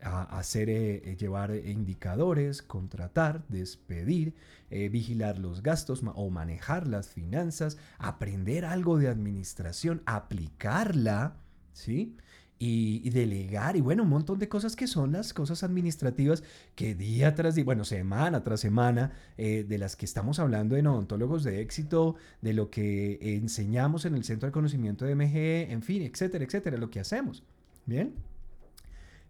a 0.02 0.22
hacer, 0.38 0.68
eh, 0.68 1.02
eh, 1.04 1.16
llevar 1.16 1.54
indicadores, 1.54 2.62
contratar, 2.62 3.44
despedir, 3.48 4.34
eh, 4.70 4.88
vigilar 4.88 5.38
los 5.38 5.62
gastos 5.62 6.02
o 6.14 6.30
manejar 6.30 6.86
las 6.86 7.08
finanzas, 7.08 7.78
aprender 7.98 8.64
algo 8.64 8.98
de 8.98 9.08
administración, 9.08 10.02
aplicarla, 10.06 11.36
¿sí? 11.72 12.16
y, 12.64 13.10
delegar 13.10 13.76
y 13.76 13.80
bueno, 13.80 14.04
un 14.04 14.08
montón 14.08 14.38
de 14.38 14.48
cosas 14.48 14.76
que 14.76 14.86
son 14.86 15.10
las 15.10 15.34
cosas 15.34 15.64
administrativas 15.64 16.44
que 16.76 16.94
día 16.94 17.34
tras 17.34 17.56
día, 17.56 17.64
bueno, 17.64 17.84
semana 17.84 18.44
tras 18.44 18.60
semana, 18.60 19.10
eh, 19.36 19.64
de 19.68 19.78
las 19.78 19.96
que 19.96 20.04
estamos 20.04 20.38
hablando 20.38 20.76
en 20.76 20.86
odontólogos 20.86 21.42
de 21.42 21.60
éxito, 21.60 22.14
de 22.40 22.52
lo 22.52 22.70
que 22.70 23.18
enseñamos 23.36 24.04
en 24.04 24.14
el 24.14 24.22
Centro 24.22 24.46
de 24.46 24.52
Conocimiento 24.52 25.04
de 25.04 25.16
MGE, 25.16 25.72
en 25.72 25.82
fin, 25.82 26.02
etcétera, 26.02 26.44
etcétera, 26.44 26.76
lo 26.76 26.88
que 26.88 27.00
hacemos. 27.00 27.42
Bien. 27.84 28.14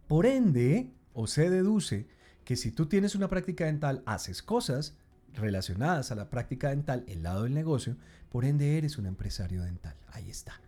Por 0.09 0.27
ende, 0.27 0.91
o 1.15 1.27
se 1.27 1.51
deduce 1.51 2.07
que 2.45 2.57
si 2.57 2.71
tú 2.73 2.87
tienes 2.87 3.15
una 3.15 3.29
práctica 3.29 3.67
dental, 3.67 4.03
haces 4.07 4.43
cosas 4.43 4.95
relacionadas 5.35 6.11
a 6.11 6.15
la 6.15 6.29
práctica 6.29 6.71
dental, 6.71 7.05
el 7.07 7.23
lado 7.23 7.45
del 7.45 7.55
negocio, 7.55 7.97
por 8.31 8.45
ende 8.45 8.79
eres 8.79 8.99
un 8.99 9.07
empresario 9.07 9.63
dental. 9.63 9.97
Ahí 10.09 10.29
está. 10.31 10.61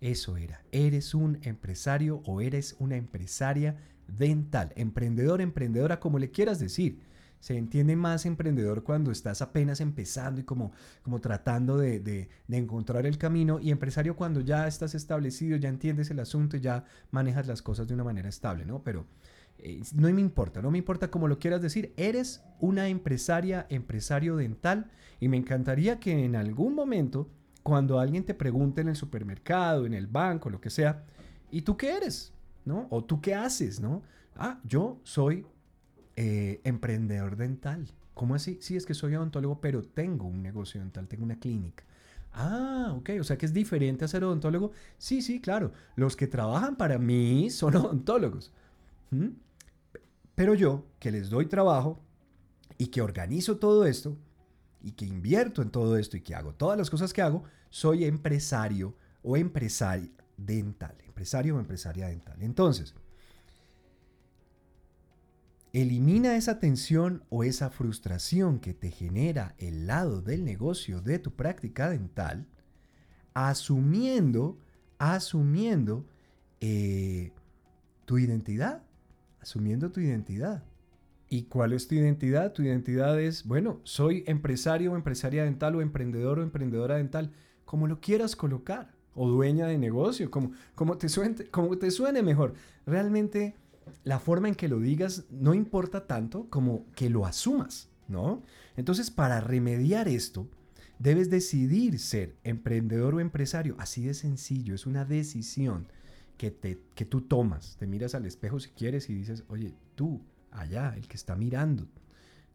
Eso 0.00 0.36
era. 0.36 0.62
Eres 0.72 1.14
un 1.14 1.38
empresario 1.42 2.22
o 2.26 2.40
eres 2.40 2.76
una 2.78 2.96
empresaria 2.96 3.76
dental. 4.08 4.72
Emprendedor, 4.76 5.40
emprendedora, 5.40 6.00
como 6.00 6.18
le 6.18 6.30
quieras 6.30 6.58
decir. 6.58 7.00
Se 7.42 7.58
entiende 7.58 7.96
más 7.96 8.24
emprendedor 8.24 8.84
cuando 8.84 9.10
estás 9.10 9.42
apenas 9.42 9.80
empezando 9.80 10.40
y 10.40 10.44
como, 10.44 10.70
como 11.02 11.20
tratando 11.20 11.76
de, 11.76 11.98
de, 11.98 12.28
encontrar 12.56 13.04
el 13.04 13.18
camino. 13.18 13.58
Y 13.58 13.72
empresario 13.72 14.14
cuando 14.14 14.40
ya 14.42 14.68
estás 14.68 14.94
establecido, 14.94 15.56
ya 15.56 15.68
entiendes 15.68 16.08
el 16.12 16.20
asunto 16.20 16.56
y 16.56 16.60
ya 16.60 16.84
manejas 17.10 17.48
las 17.48 17.60
cosas 17.60 17.88
de 17.88 17.94
una 17.94 18.04
manera 18.04 18.28
estable, 18.28 18.64
¿no? 18.64 18.84
Pero 18.84 19.06
eh, 19.58 19.82
no 19.92 20.08
me 20.12 20.20
importa, 20.20 20.62
no 20.62 20.70
me 20.70 20.78
importa 20.78 21.10
cómo 21.10 21.26
lo 21.26 21.40
quieras 21.40 21.60
decir. 21.60 21.92
Eres 21.96 22.44
una 22.60 22.86
empresaria, 22.86 23.66
empresario 23.70 24.36
dental. 24.36 24.92
Y 25.18 25.26
me 25.26 25.36
encantaría 25.36 25.98
que 25.98 26.24
en 26.24 26.36
algún 26.36 26.76
momento 26.76 27.28
cuando 27.64 27.98
alguien 27.98 28.24
te 28.24 28.34
pregunte 28.34 28.82
en 28.82 28.88
el 28.88 28.94
supermercado, 28.94 29.84
en 29.84 29.94
el 29.94 30.06
banco, 30.06 30.48
lo 30.48 30.60
que 30.60 30.70
sea, 30.70 31.02
¿y 31.50 31.62
tú 31.62 31.76
qué 31.76 31.96
eres? 31.96 32.32
¿No? 32.64 32.86
¿O 32.90 33.02
tú 33.02 33.20
qué 33.20 33.34
haces? 33.34 33.80
¿No? 33.80 34.02
Ah, 34.36 34.60
yo 34.62 35.00
soy 35.02 35.44
eh, 36.16 36.60
emprendedor 36.64 37.36
dental. 37.36 37.86
¿Cómo 38.14 38.34
así? 38.34 38.58
Sí, 38.60 38.76
es 38.76 38.86
que 38.86 38.94
soy 38.94 39.14
odontólogo, 39.14 39.60
pero 39.60 39.82
tengo 39.82 40.26
un 40.26 40.42
negocio 40.42 40.80
dental, 40.80 41.08
tengo 41.08 41.24
una 41.24 41.38
clínica. 41.38 41.84
Ah, 42.32 42.94
ok, 42.96 43.10
o 43.20 43.24
sea 43.24 43.36
que 43.36 43.46
es 43.46 43.52
diferente 43.52 44.04
a 44.04 44.08
ser 44.08 44.24
odontólogo. 44.24 44.72
Sí, 44.98 45.22
sí, 45.22 45.40
claro. 45.40 45.72
Los 45.96 46.16
que 46.16 46.26
trabajan 46.26 46.76
para 46.76 46.98
mí 46.98 47.50
son 47.50 47.76
odontólogos. 47.76 48.52
¿Mm? 49.10 49.28
Pero 50.34 50.54
yo, 50.54 50.86
que 50.98 51.10
les 51.10 51.30
doy 51.30 51.46
trabajo 51.46 52.00
y 52.78 52.86
que 52.86 53.02
organizo 53.02 53.58
todo 53.58 53.86
esto, 53.86 54.16
y 54.82 54.92
que 54.92 55.04
invierto 55.04 55.62
en 55.62 55.70
todo 55.70 55.96
esto 55.96 56.16
y 56.16 56.20
que 56.20 56.34
hago 56.34 56.54
todas 56.54 56.76
las 56.76 56.90
cosas 56.90 57.12
que 57.12 57.22
hago, 57.22 57.44
soy 57.70 58.04
empresario 58.04 58.94
o 59.22 59.36
empresaria 59.36 60.10
dental. 60.36 60.96
Empresario 61.06 61.56
o 61.56 61.60
empresaria 61.60 62.08
dental. 62.08 62.36
Entonces, 62.40 62.94
elimina 65.72 66.36
esa 66.36 66.58
tensión 66.58 67.24
o 67.30 67.44
esa 67.44 67.70
frustración 67.70 68.58
que 68.58 68.74
te 68.74 68.90
genera 68.90 69.54
el 69.58 69.86
lado 69.86 70.20
del 70.20 70.44
negocio 70.44 71.00
de 71.00 71.18
tu 71.18 71.32
práctica 71.32 71.88
dental, 71.88 72.46
asumiendo, 73.34 74.58
asumiendo 74.98 76.04
eh, 76.60 77.32
tu 78.04 78.18
identidad, 78.18 78.82
asumiendo 79.40 79.90
tu 79.90 80.00
identidad. 80.00 80.62
¿Y 81.30 81.44
cuál 81.44 81.72
es 81.72 81.88
tu 81.88 81.94
identidad? 81.94 82.52
Tu 82.52 82.62
identidad 82.62 83.18
es, 83.18 83.46
bueno, 83.46 83.80
soy 83.84 84.22
empresario 84.26 84.92
o 84.92 84.96
empresaria 84.96 85.44
dental 85.44 85.74
o 85.76 85.80
emprendedor 85.80 86.38
o 86.38 86.42
emprendedora 86.42 86.96
dental, 86.96 87.32
como 87.64 87.86
lo 87.86 88.00
quieras 88.00 88.36
colocar, 88.36 88.92
o 89.14 89.28
dueña 89.28 89.66
de 89.66 89.78
negocio, 89.78 90.30
como, 90.30 90.52
como, 90.74 90.98
te, 90.98 91.08
suene, 91.08 91.46
como 91.46 91.78
te 91.78 91.90
suene 91.90 92.22
mejor. 92.22 92.52
Realmente 92.84 93.56
la 94.04 94.18
forma 94.18 94.48
en 94.48 94.54
que 94.54 94.68
lo 94.68 94.78
digas 94.80 95.24
no 95.30 95.54
importa 95.54 96.06
tanto 96.06 96.48
como 96.50 96.86
que 96.94 97.10
lo 97.10 97.26
asumas, 97.26 97.88
¿no? 98.08 98.42
Entonces, 98.76 99.10
para 99.10 99.40
remediar 99.40 100.08
esto, 100.08 100.48
debes 100.98 101.30
decidir 101.30 101.98
ser 101.98 102.36
emprendedor 102.44 103.14
o 103.14 103.20
empresario. 103.20 103.76
Así 103.78 104.04
de 104.04 104.14
sencillo, 104.14 104.74
es 104.74 104.86
una 104.86 105.04
decisión 105.04 105.86
que, 106.36 106.50
te, 106.50 106.80
que 106.94 107.04
tú 107.04 107.22
tomas. 107.22 107.76
Te 107.78 107.86
miras 107.86 108.14
al 108.14 108.26
espejo 108.26 108.60
si 108.60 108.70
quieres 108.70 109.08
y 109.10 109.14
dices, 109.14 109.44
oye, 109.48 109.74
tú 109.94 110.20
allá, 110.52 110.94
el 110.96 111.08
que 111.08 111.16
está 111.16 111.34
mirando. 111.34 111.86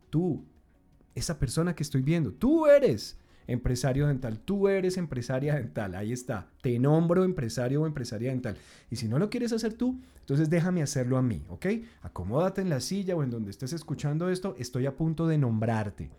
Tú, 0.10 0.46
esa 1.16 1.40
persona 1.40 1.76
que 1.76 1.84
estoy 1.84 2.02
viendo, 2.02 2.32
tú 2.32 2.68
eres 2.68 3.18
empresario 3.48 4.08
dental, 4.08 4.40
tú 4.40 4.68
eres 4.68 4.98
empresaria 4.98 5.56
dental, 5.56 5.96
ahí 5.96 6.12
está, 6.12 6.50
te 6.62 6.78
nombro 6.80 7.24
empresario 7.24 7.82
o 7.82 7.88
empresaria 7.88 8.30
dental. 8.30 8.58
Y 8.92 8.98
si 8.98 9.08
no 9.08 9.20
lo 9.20 9.30
quieres 9.30 9.54
hacer 9.54 9.74
tú, 9.74 10.00
entonces 10.28 10.50
déjame 10.50 10.84
hacerlo 10.84 11.18
a 11.18 11.22
mí, 11.22 11.46
¿ok? 11.48 11.68
Acomódate 12.02 12.60
en 12.60 12.68
la 12.68 12.82
silla 12.82 13.16
o 13.16 13.24
en 13.24 13.30
donde 13.30 13.50
estés 13.50 13.72
escuchando 13.72 14.30
esto, 14.30 14.56
estoy 14.60 14.86
a 14.86 14.98
punto 14.98 15.26
de 15.26 15.38
nombrarte. 15.38 16.12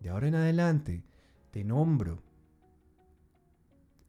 De 0.00 0.08
ahora 0.08 0.28
en 0.28 0.34
adelante, 0.34 1.02
te 1.50 1.62
nombro 1.62 2.22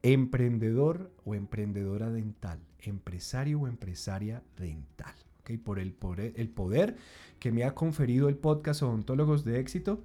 emprendedor 0.03 1.11
o 1.25 1.35
emprendedora 1.35 2.09
dental, 2.09 2.59
empresario 2.79 3.59
o 3.59 3.67
empresaria 3.67 4.41
dental 4.57 5.15
por 5.57 5.79
el 5.79 5.91
poder, 5.91 6.33
el 6.37 6.49
poder 6.49 6.95
que 7.39 7.51
me 7.51 7.63
ha 7.63 7.73
conferido 7.73 8.29
el 8.29 8.35
podcast 8.35 8.83
Odontólogos 8.83 9.43
de 9.43 9.59
Éxito. 9.59 10.01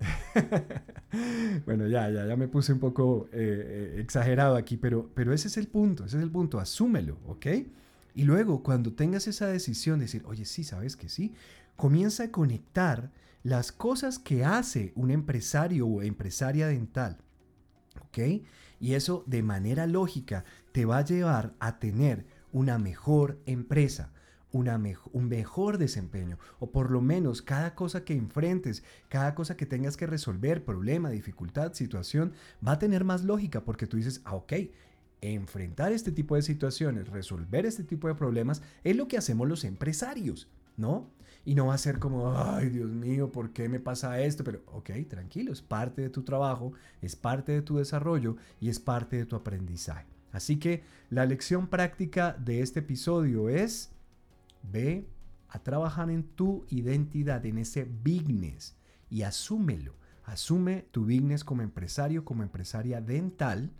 bueno, 1.66 1.86
ya, 1.86 2.10
ya, 2.10 2.26
ya 2.26 2.36
me 2.36 2.48
puse 2.48 2.72
un 2.72 2.80
poco 2.80 3.28
eh, 3.32 3.94
eh, 3.96 4.00
exagerado 4.00 4.56
aquí, 4.56 4.76
pero, 4.76 5.08
pero 5.14 5.32
ese 5.32 5.48
es 5.48 5.56
el 5.56 5.68
punto, 5.68 6.04
ese 6.04 6.18
es 6.18 6.22
el 6.22 6.30
punto, 6.30 6.58
asúmelo, 6.58 7.18
¿ok? 7.26 7.46
Y 8.14 8.24
luego, 8.24 8.62
cuando 8.62 8.92
tengas 8.92 9.26
esa 9.26 9.46
decisión 9.46 9.98
de 9.98 10.06
decir, 10.06 10.22
oye, 10.26 10.44
sí, 10.44 10.64
sabes 10.64 10.96
que 10.96 11.08
sí, 11.08 11.34
comienza 11.76 12.24
a 12.24 12.30
conectar 12.30 13.10
las 13.42 13.72
cosas 13.72 14.18
que 14.18 14.44
hace 14.44 14.92
un 14.94 15.10
empresario 15.10 15.86
o 15.86 16.02
empresaria 16.02 16.68
dental, 16.68 17.18
¿ok? 18.02 18.44
Y 18.80 18.94
eso 18.94 19.24
de 19.26 19.42
manera 19.42 19.86
lógica 19.86 20.44
te 20.72 20.84
va 20.84 20.98
a 20.98 21.04
llevar 21.04 21.54
a 21.58 21.78
tener 21.78 22.26
una 22.52 22.78
mejor 22.78 23.40
empresa, 23.46 24.12
un 24.52 25.28
mejor 25.28 25.78
desempeño, 25.78 26.38
o 26.58 26.70
por 26.70 26.90
lo 26.90 27.00
menos 27.00 27.40
cada 27.40 27.74
cosa 27.74 28.04
que 28.04 28.14
enfrentes, 28.14 28.84
cada 29.08 29.34
cosa 29.34 29.56
que 29.56 29.66
tengas 29.66 29.96
que 29.96 30.06
resolver, 30.06 30.64
problema, 30.64 31.10
dificultad, 31.10 31.72
situación, 31.72 32.34
va 32.66 32.72
a 32.72 32.78
tener 32.78 33.04
más 33.04 33.24
lógica 33.24 33.64
porque 33.64 33.86
tú 33.86 33.96
dices, 33.96 34.20
ah, 34.24 34.34
ok, 34.34 34.52
enfrentar 35.22 35.92
este 35.92 36.12
tipo 36.12 36.34
de 36.34 36.42
situaciones, 36.42 37.08
resolver 37.08 37.64
este 37.64 37.84
tipo 37.84 38.08
de 38.08 38.14
problemas, 38.14 38.60
es 38.82 38.96
lo 38.96 39.08
que 39.08 39.16
hacemos 39.16 39.48
los 39.48 39.64
empresarios, 39.64 40.48
¿no? 40.76 41.08
Y 41.44 41.54
no 41.54 41.66
va 41.66 41.74
a 41.74 41.78
ser 41.78 41.98
como, 41.98 42.36
ay 42.36 42.68
Dios 42.68 42.90
mío, 42.90 43.30
¿por 43.32 43.52
qué 43.52 43.68
me 43.68 43.80
pasa 43.80 44.20
esto? 44.20 44.44
Pero, 44.44 44.62
ok, 44.66 44.90
tranquilo, 45.08 45.52
es 45.52 45.62
parte 45.62 46.02
de 46.02 46.10
tu 46.10 46.22
trabajo, 46.22 46.72
es 47.00 47.16
parte 47.16 47.52
de 47.52 47.62
tu 47.62 47.78
desarrollo 47.78 48.36
y 48.60 48.68
es 48.68 48.78
parte 48.78 49.16
de 49.16 49.26
tu 49.26 49.36
aprendizaje. 49.36 50.06
Así 50.32 50.58
que 50.58 50.82
la 51.08 51.24
lección 51.24 51.68
práctica 51.68 52.32
de 52.32 52.60
este 52.60 52.80
episodio 52.80 53.48
es 53.48 53.90
Ve 54.62 55.08
a 55.48 55.58
trabajar 55.58 56.10
en 56.10 56.22
tu 56.22 56.64
identidad, 56.68 57.44
en 57.44 57.58
ese 57.58 57.84
business 57.84 58.76
y 59.10 59.22
asúmelo. 59.22 59.94
Asume 60.24 60.86
tu 60.92 61.02
business 61.02 61.44
como 61.44 61.62
empresario, 61.62 62.24
como 62.24 62.44
empresaria 62.44 63.00
dental 63.00 63.72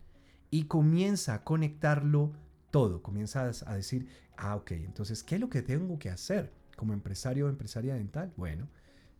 y 0.52 0.64
comienza 0.64 1.32
a 1.32 1.44
conectarlo 1.44 2.30
todo. 2.70 3.02
Comienza 3.02 3.50
a 3.66 3.74
decir, 3.74 4.06
ah, 4.36 4.54
ok, 4.54 4.72
entonces, 4.72 5.24
¿qué 5.24 5.36
es 5.36 5.40
lo 5.40 5.48
que 5.48 5.62
tengo 5.62 5.98
que 5.98 6.10
hacer 6.10 6.52
como 6.76 6.92
empresario 6.92 7.46
o 7.46 7.48
empresaria 7.48 7.94
dental? 7.94 8.32
Bueno, 8.36 8.68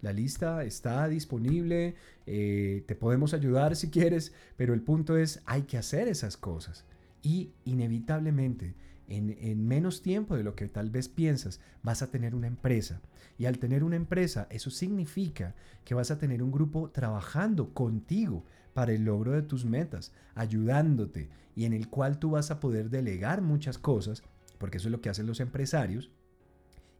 la 0.03 0.13
lista 0.13 0.63
está 0.63 1.09
disponible, 1.09 1.95
eh, 2.27 2.85
te 2.87 2.95
podemos 2.95 3.33
ayudar 3.33 3.77
si 3.77 3.89
quieres, 3.89 4.35
pero 4.59 4.75
el 4.75 4.83
punto 4.83 5.17
es, 5.17 5.41
hay 5.47 5.63
que 5.63 5.79
hacer 5.79 6.07
esas 6.07 6.37
cosas. 6.37 6.85
Y 7.23 7.53
inevitablemente 7.65 8.75
en, 9.17 9.67
menos 9.67 10.03
tiempo 10.03 10.37
de 10.37 10.43
lo 10.43 10.55
que 10.55 10.69
tal 10.69 10.91
vez 10.91 11.09
piensas, 11.09 11.61
vas 11.83 12.03
a 12.03 12.11
tener 12.11 12.35
una 12.35 12.47
empresa. 12.47 13.01
Y 13.39 13.47
al 13.47 13.59
tener 13.59 13.85
una 13.85 13.97
empresa, 13.97 14.47
eso 14.51 14.71
significa 14.71 15.55
que 15.85 15.95
vas 15.95 16.11
a 16.11 16.19
tener 16.19 16.43
un 16.43 16.53
grupo 16.53 16.91
trabajando 16.91 17.75
contigo 17.75 18.45
para 18.75 18.93
el 18.93 19.05
logro 19.05 19.33
de 19.33 19.43
tus 19.43 19.65
metas, 19.65 20.13
ayudándote 20.35 21.29
y 21.55 21.65
en 21.65 21.73
el 21.73 21.89
cual 21.89 22.19
tú 22.19 22.31
vas 22.31 22.51
a 22.51 22.61
poder 22.61 22.89
delegar 22.89 23.43
muchas 23.43 23.79
cosas, 23.79 24.23
porque 24.59 24.79
eso 24.79 24.89
es 24.89 24.93
lo 24.93 25.01
que 25.01 25.11
hacen 25.11 25.27
los 25.27 25.41
empresarios, 25.41 26.11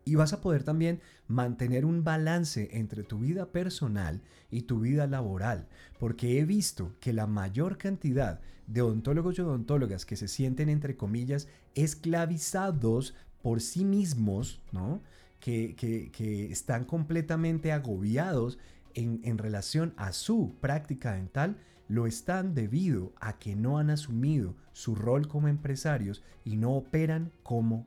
y 0.05 0.15
vas 0.17 0.33
a 0.33 0.41
poder 0.41 0.65
también 0.65 1.01
mantener 1.29 1.85
un 1.85 2.05
balance 2.05 2.69
entre 2.73 3.03
tu 3.05 3.19
vida 3.19 3.47
personal 3.47 4.23
y 4.51 4.63
tu 4.63 4.81
vida 4.81 5.07
laboral, 5.07 5.69
porque 5.99 6.39
he 6.39 6.45
visto 6.45 6.95
que 7.01 7.13
la 7.13 7.27
mayor 7.27 7.79
cantidad 7.79 8.41
de 8.67 8.83
odontólogos 8.83 9.39
y 9.39 9.43
odontólogas 9.43 10.07
que 10.07 10.17
se 10.17 10.29
sienten, 10.29 10.69
entre 10.69 10.97
comillas, 10.97 11.49
esclavizados 11.75 13.15
por 13.43 13.61
sí 13.61 13.85
mismos, 13.85 14.63
¿no? 14.73 15.03
Que, 15.41 16.49
están 16.51 16.85
completamente 16.85 17.73
agobiados 17.73 18.59
en, 18.95 19.21
en 19.25 19.39
relación 19.39 19.93
a 19.97 20.13
su 20.13 20.55
práctica 20.61 21.15
dental, 21.15 21.57
lo 21.89 22.07
están 22.07 22.55
debido 22.55 23.13
a 23.21 23.39
que 23.39 23.57
no 23.57 23.79
han 23.79 23.91
asumido 23.91 24.55
su 24.73 24.95
rol 24.95 25.29
como 25.29 25.49
empresarios 25.49 26.23
y 26.45 26.57
no 26.57 26.73
operan 26.73 27.33
como. 27.43 27.87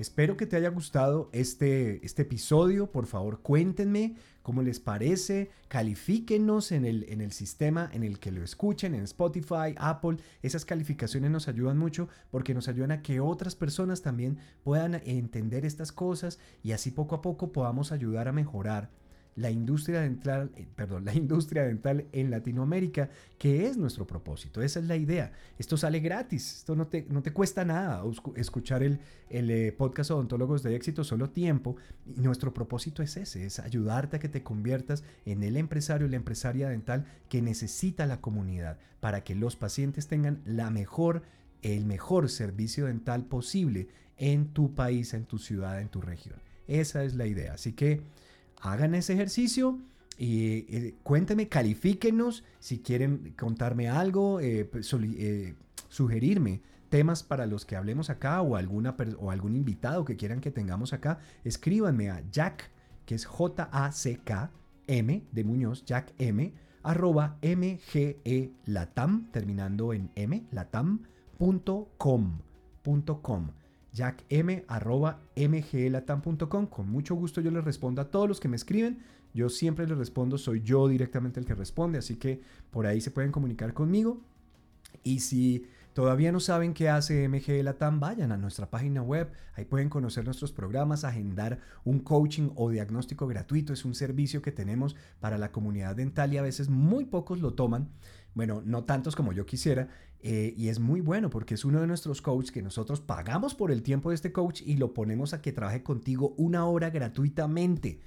Espero 0.00 0.38
que 0.38 0.46
te 0.46 0.56
haya 0.56 0.70
gustado 0.70 1.28
este, 1.30 2.02
este 2.06 2.22
episodio. 2.22 2.90
Por 2.90 3.04
favor, 3.04 3.42
cuéntenme 3.42 4.14
cómo 4.40 4.62
les 4.62 4.80
parece. 4.80 5.50
Califíquenos 5.68 6.72
en 6.72 6.86
el, 6.86 7.04
en 7.10 7.20
el 7.20 7.32
sistema 7.32 7.90
en 7.92 8.02
el 8.02 8.18
que 8.18 8.32
lo 8.32 8.42
escuchen, 8.42 8.94
en 8.94 9.02
Spotify, 9.02 9.74
Apple. 9.76 10.16
Esas 10.40 10.64
calificaciones 10.64 11.30
nos 11.30 11.48
ayudan 11.48 11.76
mucho 11.76 12.08
porque 12.30 12.54
nos 12.54 12.66
ayudan 12.66 12.92
a 12.92 13.02
que 13.02 13.20
otras 13.20 13.54
personas 13.56 14.00
también 14.00 14.38
puedan 14.62 14.94
entender 15.04 15.66
estas 15.66 15.92
cosas 15.92 16.38
y 16.62 16.72
así 16.72 16.92
poco 16.92 17.16
a 17.16 17.20
poco 17.20 17.52
podamos 17.52 17.92
ayudar 17.92 18.26
a 18.26 18.32
mejorar 18.32 18.88
la 19.36 19.50
industria 19.50 20.00
dental, 20.00 20.50
eh, 20.56 20.66
perdón, 20.74 21.04
la 21.04 21.14
industria 21.14 21.64
dental 21.64 22.06
en 22.12 22.30
Latinoamérica, 22.30 23.10
que 23.38 23.66
es 23.66 23.76
nuestro 23.76 24.06
propósito. 24.06 24.62
Esa 24.62 24.80
es 24.80 24.86
la 24.86 24.96
idea. 24.96 25.32
Esto 25.58 25.76
sale 25.76 26.00
gratis, 26.00 26.58
esto 26.58 26.76
no 26.76 26.86
te, 26.86 27.06
no 27.08 27.22
te 27.22 27.32
cuesta 27.32 27.64
nada 27.64 28.02
escuchar 28.36 28.82
el, 28.82 29.00
el 29.28 29.50
eh, 29.50 29.72
podcast 29.72 30.10
Odontólogos 30.10 30.62
de 30.62 30.74
Éxito, 30.74 31.04
solo 31.04 31.30
tiempo. 31.30 31.76
Y 32.06 32.20
nuestro 32.20 32.52
propósito 32.52 33.02
es 33.02 33.16
ese, 33.16 33.46
es 33.46 33.58
ayudarte 33.58 34.16
a 34.16 34.20
que 34.20 34.28
te 34.28 34.42
conviertas 34.42 35.04
en 35.24 35.42
el 35.42 35.56
empresario 35.56 36.08
la 36.08 36.16
empresaria 36.16 36.68
dental 36.68 37.06
que 37.28 37.42
necesita 37.42 38.06
la 38.06 38.20
comunidad 38.20 38.78
para 39.00 39.24
que 39.24 39.34
los 39.34 39.56
pacientes 39.56 40.06
tengan 40.08 40.42
la 40.44 40.70
mejor, 40.70 41.22
el 41.62 41.86
mejor 41.86 42.28
servicio 42.28 42.86
dental 42.86 43.24
posible 43.24 43.88
en 44.16 44.48
tu 44.48 44.74
país, 44.74 45.14
en 45.14 45.24
tu 45.24 45.38
ciudad, 45.38 45.80
en 45.80 45.88
tu 45.88 46.00
región. 46.02 46.36
Esa 46.68 47.02
es 47.04 47.14
la 47.14 47.26
idea. 47.26 47.54
Así 47.54 47.72
que 47.72 48.02
hagan 48.60 48.94
ese 48.94 49.14
ejercicio 49.14 49.78
y 50.20 50.66
eh, 50.68 50.94
cuéntenme, 51.02 51.48
califíquenos 51.48 52.44
si 52.58 52.80
quieren 52.80 53.34
contarme 53.38 53.88
algo, 53.88 54.38
eh, 54.40 54.66
pues, 54.70 54.92
eh, 54.92 55.54
sugerirme 55.88 56.60
temas 56.90 57.22
para 57.22 57.46
los 57.46 57.64
que 57.64 57.74
hablemos 57.74 58.10
acá 58.10 58.42
o, 58.42 58.56
algún 58.56 59.56
invitado 59.56 60.04
que 60.04 60.16
quieran 60.16 60.42
que 60.42 60.50
tengamos 60.50 60.92
acá, 60.92 61.20
escríbanme 61.42 62.10
a 62.10 62.22
Jack, 62.30 62.70
que 63.06 63.14
es 63.14 63.24
J-A-C-K, 63.24 64.50
M 64.88 65.22
de 65.32 65.44
Muñoz, 65.44 65.86
Jack 65.86 66.12
M, 66.18 66.52
arroba 66.82 67.38
mge 67.42 68.52
latam, 68.66 69.30
terminando 69.30 69.94
en 69.94 70.10
m, 70.16 70.44
latam.com, 70.50 72.40
jackm.mglatam.com. 73.92 76.66
Con 76.66 76.88
mucho 76.88 77.14
gusto 77.14 77.40
yo 77.40 77.50
les 77.50 77.64
respondo 77.64 78.02
a 78.02 78.10
todos 78.10 78.28
los 78.28 78.40
que 78.40 78.48
me 78.48 78.56
escriben. 78.56 78.98
Yo 79.32 79.48
siempre 79.48 79.86
les 79.86 79.96
respondo, 79.96 80.38
soy 80.38 80.60
yo 80.62 80.88
directamente 80.88 81.38
el 81.38 81.46
que 81.46 81.54
responde, 81.54 81.98
así 81.98 82.16
que 82.16 82.40
por 82.70 82.86
ahí 82.86 83.00
se 83.00 83.12
pueden 83.12 83.30
comunicar 83.30 83.74
conmigo. 83.74 84.20
Y 85.04 85.20
si 85.20 85.66
todavía 85.92 86.32
no 86.32 86.40
saben 86.40 86.74
qué 86.74 86.88
hace 86.88 87.28
MG 87.28 87.62
Latam, 87.62 88.00
vayan 88.00 88.32
a 88.32 88.36
nuestra 88.36 88.70
página 88.70 89.02
web, 89.02 89.30
ahí 89.54 89.64
pueden 89.64 89.88
conocer 89.88 90.24
nuestros 90.24 90.52
programas, 90.52 91.04
agendar 91.04 91.60
un 91.84 92.00
coaching 92.00 92.50
o 92.56 92.70
diagnóstico 92.70 93.28
gratuito, 93.28 93.72
es 93.72 93.84
un 93.84 93.94
servicio 93.94 94.42
que 94.42 94.50
tenemos 94.50 94.96
para 95.20 95.38
la 95.38 95.52
comunidad 95.52 95.94
dental 95.94 96.32
y 96.32 96.38
a 96.38 96.42
veces 96.42 96.68
muy 96.68 97.04
pocos 97.04 97.40
lo 97.40 97.54
toman. 97.54 97.88
Bueno, 98.34 98.62
no 98.64 98.84
tantos 98.84 99.16
como 99.16 99.32
yo 99.32 99.46
quisiera, 99.46 99.88
eh, 100.22 100.54
y 100.56 100.68
es 100.68 100.78
muy 100.78 101.00
bueno 101.00 101.30
porque 101.30 101.54
es 101.54 101.64
uno 101.64 101.80
de 101.80 101.86
nuestros 101.86 102.20
coaches 102.20 102.52
que 102.52 102.62
nosotros 102.62 103.00
pagamos 103.00 103.54
por 103.54 103.70
el 103.70 103.82
tiempo 103.82 104.10
de 104.10 104.16
este 104.16 104.32
coach 104.32 104.62
y 104.64 104.76
lo 104.76 104.92
ponemos 104.92 105.32
a 105.32 105.40
que 105.40 105.52
trabaje 105.52 105.82
contigo 105.82 106.34
una 106.36 106.66
hora 106.66 106.90
gratuitamente. 106.90 108.00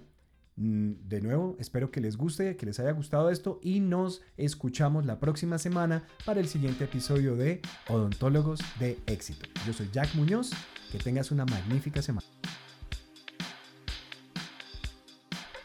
Mm, 0.63 1.09
de 1.09 1.23
nuevo, 1.23 1.57
espero 1.59 1.91
que 1.91 2.03
les 2.03 2.19
guste, 2.19 2.55
que 2.57 2.67
les 2.67 2.79
haya 2.81 2.91
gustado 2.91 3.31
esto 3.31 3.61
y 3.63 3.81
nos 3.81 4.21
escuchamos 4.37 5.07
la 5.07 5.19
próxima 5.19 5.57
semana 5.57 6.05
para 6.27 6.39
el 6.39 6.49
siguiente 6.49 6.85
episodio 6.85 7.35
de 7.35 7.63
Odontólogos 7.89 8.61
de 8.79 8.99
Éxito. 9.07 9.47
Yo 9.67 9.73
soy 9.73 9.89
Jack 9.91 10.15
Muñoz, 10.15 10.51
que 10.93 10.99
tengas 10.99 11.31
una 11.31 11.47
magnífica 11.47 12.03
semana. 12.03 12.27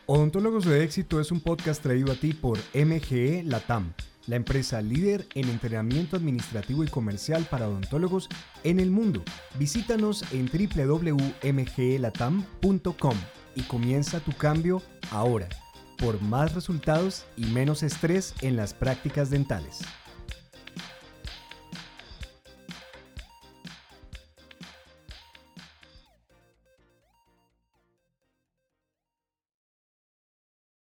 Odontólogos 0.08 0.65
de 0.65 0.84
Éxito 0.84 1.20
es 1.20 1.32
un 1.32 1.39
podcast 1.39 1.82
traído 1.82 2.12
a 2.12 2.15
ti 2.15 2.34
por 2.34 2.60
MGE 2.76 3.41
Latam, 3.44 3.91
la 4.28 4.36
empresa 4.36 4.80
líder 4.80 5.26
en 5.34 5.50
entrenamiento 5.50 6.15
administrativo 6.15 6.84
y 6.84 6.88
comercial 6.88 7.48
para 7.50 7.68
odontólogos 7.68 8.30
en 8.63 8.80
el 8.80 8.91
mundo. 8.91 9.24
Visítanos 9.58 10.24
en 10.32 10.46
www.mgelatam.com 10.46 13.15
y 13.56 13.63
comienza 13.63 14.20
tu 14.20 14.32
cambio 14.34 14.84
ahora, 15.10 15.50
por 15.98 16.22
más 16.22 16.54
resultados 16.54 17.26
y 17.36 17.46
menos 17.46 17.82
estrés 17.82 18.36
en 18.41 18.56
las 18.56 18.76
prácticas 18.76 19.32
dentales. 19.32 19.80